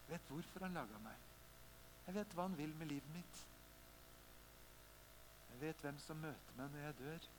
Jeg 0.00 0.16
vet 0.16 0.28
hvorfor 0.32 0.66
han 0.66 0.74
laga 0.80 0.98
meg. 1.04 1.24
Jeg 2.08 2.18
vet 2.18 2.34
hva 2.34 2.48
han 2.48 2.58
vil 2.58 2.74
med 2.80 2.90
livet 2.90 3.14
mitt. 3.14 3.46
Jeg 5.52 5.62
vet 5.62 5.86
hvem 5.86 5.98
som 6.02 6.18
møter 6.26 6.58
meg 6.58 6.74
når 6.74 6.88
jeg 6.88 6.98
dør. 7.04 7.34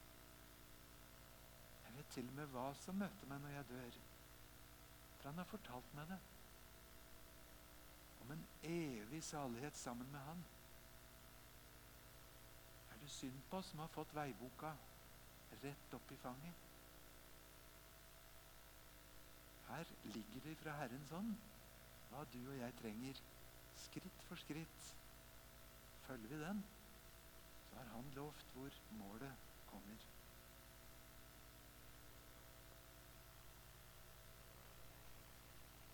Vet 1.97 2.10
til 2.13 2.27
og 2.29 2.36
med 2.38 2.51
hva 2.53 2.67
som 2.77 2.99
møter 3.01 3.29
meg 3.29 3.41
når 3.41 3.55
jeg 3.55 3.69
dør. 3.71 3.95
For 5.17 5.29
han 5.31 5.41
har 5.41 5.47
fortalt 5.49 5.95
meg 5.97 6.12
det. 6.12 6.17
Om 8.21 8.33
en 8.36 8.43
evig 8.69 9.23
salighet 9.25 9.79
sammen 9.79 10.12
med 10.13 10.21
han. 10.27 10.43
Er 12.93 13.01
det 13.01 13.10
synd 13.10 13.41
på 13.49 13.57
oss 13.57 13.71
som 13.73 13.81
har 13.81 13.89
fått 13.95 14.13
veiboka 14.13 14.75
rett 15.63 15.95
opp 15.97 16.13
i 16.13 16.19
fanget? 16.21 16.65
Her 19.67 19.93
ligger 20.03 20.45
det 20.45 20.57
fra 20.62 20.75
Herrens 20.79 21.13
hånd 21.15 21.33
hva 22.12 22.21
du 22.31 22.39
og 22.39 22.55
jeg 22.55 22.75
trenger, 22.79 23.23
skritt 23.75 24.21
for 24.29 24.39
skritt. 24.39 24.91
Følger 26.05 26.29
vi 26.31 26.43
den, 26.43 26.62
så 27.69 27.81
har 27.81 27.91
Han 27.95 28.13
lovt 28.15 28.53
hvor 28.53 28.79
målet 29.01 29.49
kommer. 29.67 30.07